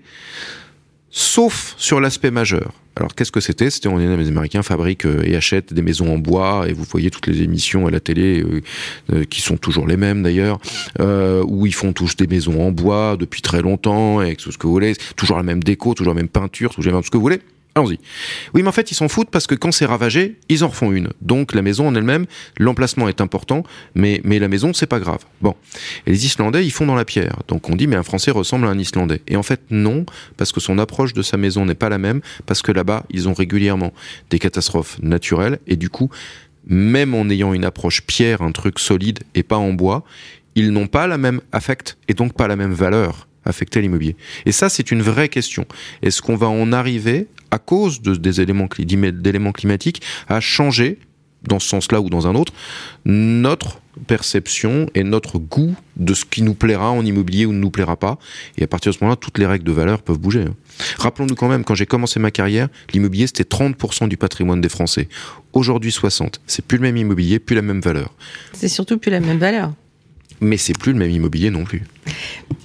sauf 1.11 1.74
sur 1.78 2.00
l'aspect 2.00 2.30
majeur. 2.30 2.72
Alors 2.98 3.14
qu'est-ce 3.14 3.30
que 3.30 3.40
c'était? 3.40 3.70
C'était 3.70 3.88
on 3.88 3.96
les 3.96 4.28
Américains 4.28 4.64
fabriquent 4.64 5.06
euh, 5.06 5.22
et 5.24 5.37
achètent 5.37 5.72
des 5.72 5.82
maisons 5.82 6.12
en 6.12 6.18
bois 6.18 6.66
et 6.68 6.72
vous 6.72 6.82
voyez 6.82 7.11
toutes 7.11 7.28
les 7.28 7.42
émissions 7.42 7.87
à 7.87 7.92
la 7.92 8.00
télé 8.00 8.42
euh, 8.42 8.61
euh, 9.12 9.24
qui 9.24 9.40
sont 9.40 9.56
toujours 9.56 9.87
les 9.87 9.96
mêmes 9.96 10.22
d'ailleurs 10.22 10.58
où 11.46 11.66
ils 11.66 11.74
font 11.74 11.92
tous 11.92 12.16
des 12.16 12.26
maisons 12.26 12.61
en 12.61 12.72
bois 12.72 13.16
depuis 13.16 13.40
très 13.40 13.62
longtemps 13.62 14.20
et 14.20 14.34
tout 14.34 14.50
ce 14.50 14.58
que 14.58 14.66
vous 14.66 14.72
voulez, 14.72 14.94
toujours 15.16 15.37
la 15.37 15.42
même 15.42 15.62
déco, 15.62 15.94
toujours 15.94 16.14
la 16.14 16.20
même 16.20 16.28
peinture, 16.28 16.74
toujours 16.74 16.92
tout 17.00 17.06
ce 17.06 17.11
que 17.11 17.16
vous 17.16 17.22
voulez. 17.22 17.40
Allons-y. 17.79 18.01
Oui, 18.55 18.62
mais 18.62 18.69
en 18.69 18.73
fait, 18.73 18.91
ils 18.91 18.95
s'en 18.95 19.09
foutent 19.09 19.31
parce 19.31 19.47
que 19.47 19.55
quand 19.55 19.71
c'est 19.71 19.87
ravagé, 19.87 20.37
ils 20.49 20.64
en 20.64 20.69
refont 20.69 20.91
une. 20.91 21.11
Donc 21.21 21.55
la 21.55 21.62
maison 21.62 21.87
en 21.87 21.95
elle-même, 21.95 22.27
l'emplacement 22.59 23.09
est 23.09 23.21
important, 23.21 23.62
mais, 23.95 24.21
mais 24.25 24.41
la 24.41 24.49
maison, 24.49 24.73
c'est 24.73 24.87
pas 24.87 24.99
grave. 24.99 25.21
Bon. 25.41 25.55
Et 26.07 26.11
les 26.11 26.27
Islandais, 26.27 26.64
ils 26.64 26.73
font 26.73 26.87
dans 26.87 26.97
la 26.97 27.05
pierre. 27.05 27.37
Donc 27.47 27.71
on 27.71 27.77
dit, 27.77 27.87
mais 27.87 27.95
un 27.95 28.03
Français 28.03 28.33
ressemble 28.33 28.67
à 28.67 28.71
un 28.71 28.79
Islandais. 28.79 29.23
Et 29.29 29.37
en 29.37 29.45
fait, 29.45 29.61
non, 29.71 30.05
parce 30.37 30.51
que 30.51 30.59
son 30.59 30.79
approche 30.79 31.12
de 31.12 31.23
sa 31.23 31.37
maison 31.37 31.64
n'est 31.64 31.77
pas 31.77 31.88
la 31.88 31.99
même, 31.99 32.21
parce 32.47 32.62
que 32.62 32.73
là-bas, 32.73 33.05
ils 33.11 33.29
ont 33.29 33.35
régulièrement 33.35 33.93
des 34.31 34.41
catastrophes 34.41 34.99
naturelles, 35.01 35.61
et 35.69 35.77
du 35.77 35.88
coup, 35.88 36.11
même 36.67 37.14
en 37.14 37.29
ayant 37.31 37.55
une 37.55 37.64
approche 37.64 38.03
pierre, 38.03 38.43
un 38.43 38.51
truc 38.51 38.81
solide 38.81 39.21
et 39.37 39.45
pas 39.45 39.57
en 39.57 39.73
bois, 39.73 40.03
ils 40.57 40.73
n'ont 40.73 40.88
pas 40.88 41.07
la 41.07 41.17
même 41.17 41.41
affect 41.53 41.97
et 42.09 42.14
donc 42.14 42.33
pas 42.35 42.49
la 42.49 42.57
même 42.57 42.73
valeur 42.73 43.29
affecter 43.48 43.80
l'immobilier. 43.80 44.16
Et 44.46 44.52
ça, 44.52 44.68
c'est 44.68 44.90
une 44.90 45.02
vraie 45.02 45.28
question. 45.28 45.66
Est-ce 46.02 46.22
qu'on 46.22 46.37
va 46.37 46.48
en 46.48 46.72
arriver, 46.72 47.26
à 47.50 47.58
cause 47.58 48.02
de, 48.02 48.14
des 48.14 48.40
éléments, 48.40 48.68
d'éléments 48.78 49.52
climatiques, 49.52 50.02
à 50.28 50.40
changer, 50.40 50.98
dans 51.44 51.58
ce 51.58 51.68
sens-là 51.68 52.00
ou 52.00 52.11
dans 52.11 52.26
un 52.26 52.34
autre, 52.34 52.52
notre 53.04 53.80
perception 54.06 54.88
et 54.94 55.02
notre 55.02 55.38
goût 55.38 55.74
de 55.96 56.14
ce 56.14 56.24
qui 56.24 56.42
nous 56.42 56.54
plaira 56.54 56.90
en 56.90 57.04
immobilier 57.04 57.46
ou 57.46 57.52
ne 57.52 57.58
nous 57.58 57.70
plaira 57.70 57.96
pas? 57.96 58.18
Et 58.58 58.64
à 58.64 58.66
partir 58.66 58.92
de 58.92 58.98
ce 58.98 59.02
moment-là, 59.02 59.16
toutes 59.16 59.38
les 59.38 59.46
règles 59.46 59.64
de 59.64 59.72
valeur 59.72 60.02
peuvent 60.02 60.18
bouger. 60.18 60.42
Hein. 60.42 60.54
Rappelons-nous 60.98 61.34
quand 61.34 61.48
même, 61.48 61.64
quand 61.64 61.74
j'ai 61.74 61.87
commencé 61.87 62.20
ma 62.20 62.30
carrière, 62.30 62.68
l'immobilier 62.92 63.26
c'était 63.26 63.44
30% 63.44 64.08
du 64.08 64.16
patrimoine 64.16 64.61
des 64.61 64.68
Français. 64.68 65.08
Aujourd'hui 65.52 65.92
60. 65.92 66.40
C'est 66.46 66.64
plus 66.64 66.78
le 66.78 66.82
même 66.82 66.96
immobilier, 66.96 67.38
plus 67.38 67.56
la 67.56 67.62
même 67.62 67.80
valeur. 67.80 68.14
C'est 68.52 68.68
surtout 68.68 68.98
plus 68.98 69.11
la 69.11 69.20
même 69.20 69.38
valeur 69.38 69.72
mais 70.40 70.57
c'est 70.57 70.77
plus 70.77 70.92
le 70.92 70.98
même 70.98 71.11
immobilier 71.11 71.51
non 71.51 71.64
plus. 71.64 71.83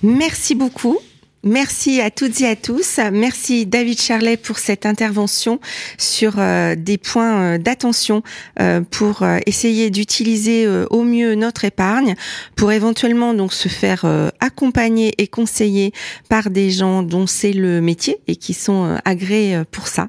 Merci 0.02 0.56
beaucoup. 0.56 1.00
Merci 1.46 2.00
à 2.00 2.10
toutes 2.10 2.40
et 2.40 2.48
à 2.48 2.56
tous. 2.56 3.02
Merci 3.12 3.66
David 3.66 4.00
Charlet 4.00 4.38
pour 4.38 4.60
cette 4.60 4.86
intervention 4.86 5.60
sur 5.98 6.36
euh, 6.38 6.74
des 6.78 6.98
points 6.98 7.42
euh, 7.42 7.58
d'attention 7.58 8.24
euh, 8.62 8.80
pour 8.80 9.26
essayer 9.46 9.90
d'utiliser 9.90 10.66
au 10.90 11.04
mieux 11.04 11.36
notre 11.36 11.66
épargne 11.66 12.16
pour 12.56 12.72
éventuellement 12.72 13.34
donc 13.34 13.52
se 13.52 13.68
faire 13.68 14.06
accompagner 14.40 15.14
et 15.18 15.28
conseiller 15.28 15.92
par 16.30 16.50
des 16.50 16.72
gens 16.72 17.04
dont 17.04 17.28
c'est 17.28 17.52
le 17.52 17.82
métier 17.82 18.20
et 18.28 18.38
qui 18.38 18.54
sont 18.54 18.98
agréés 19.04 19.64
pour 19.72 19.88
ça. 19.88 20.08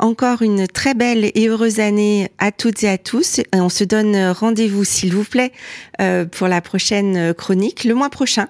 encore 0.00 0.42
une 0.42 0.66
très 0.66 0.94
belle 0.94 1.30
et 1.34 1.48
heureuse 1.48 1.78
année 1.78 2.30
à 2.38 2.50
toutes 2.50 2.82
et 2.82 2.88
à 2.88 2.98
tous. 2.98 3.40
On 3.52 3.68
se 3.68 3.84
donne 3.84 4.16
rendez-vous 4.30 4.84
s'il 4.84 5.14
vous 5.14 5.24
plaît 5.24 5.52
pour 6.32 6.48
la 6.48 6.60
prochaine 6.60 7.34
chronique 7.34 7.84
le 7.84 7.94
mois 7.94 8.10
prochain. 8.10 8.48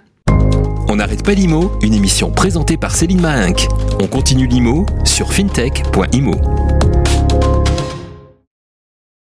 On 0.92 0.96
n'arrête 0.96 1.24
pas 1.24 1.34
l'IMO, 1.34 1.70
une 1.82 1.94
émission 1.94 2.32
présentée 2.32 2.76
par 2.76 2.96
Céline 2.96 3.20
Mahinck. 3.20 3.68
On 4.00 4.08
continue 4.08 4.48
l'IMO 4.48 4.86
sur 5.04 5.32
fintech.imo. 5.32 6.34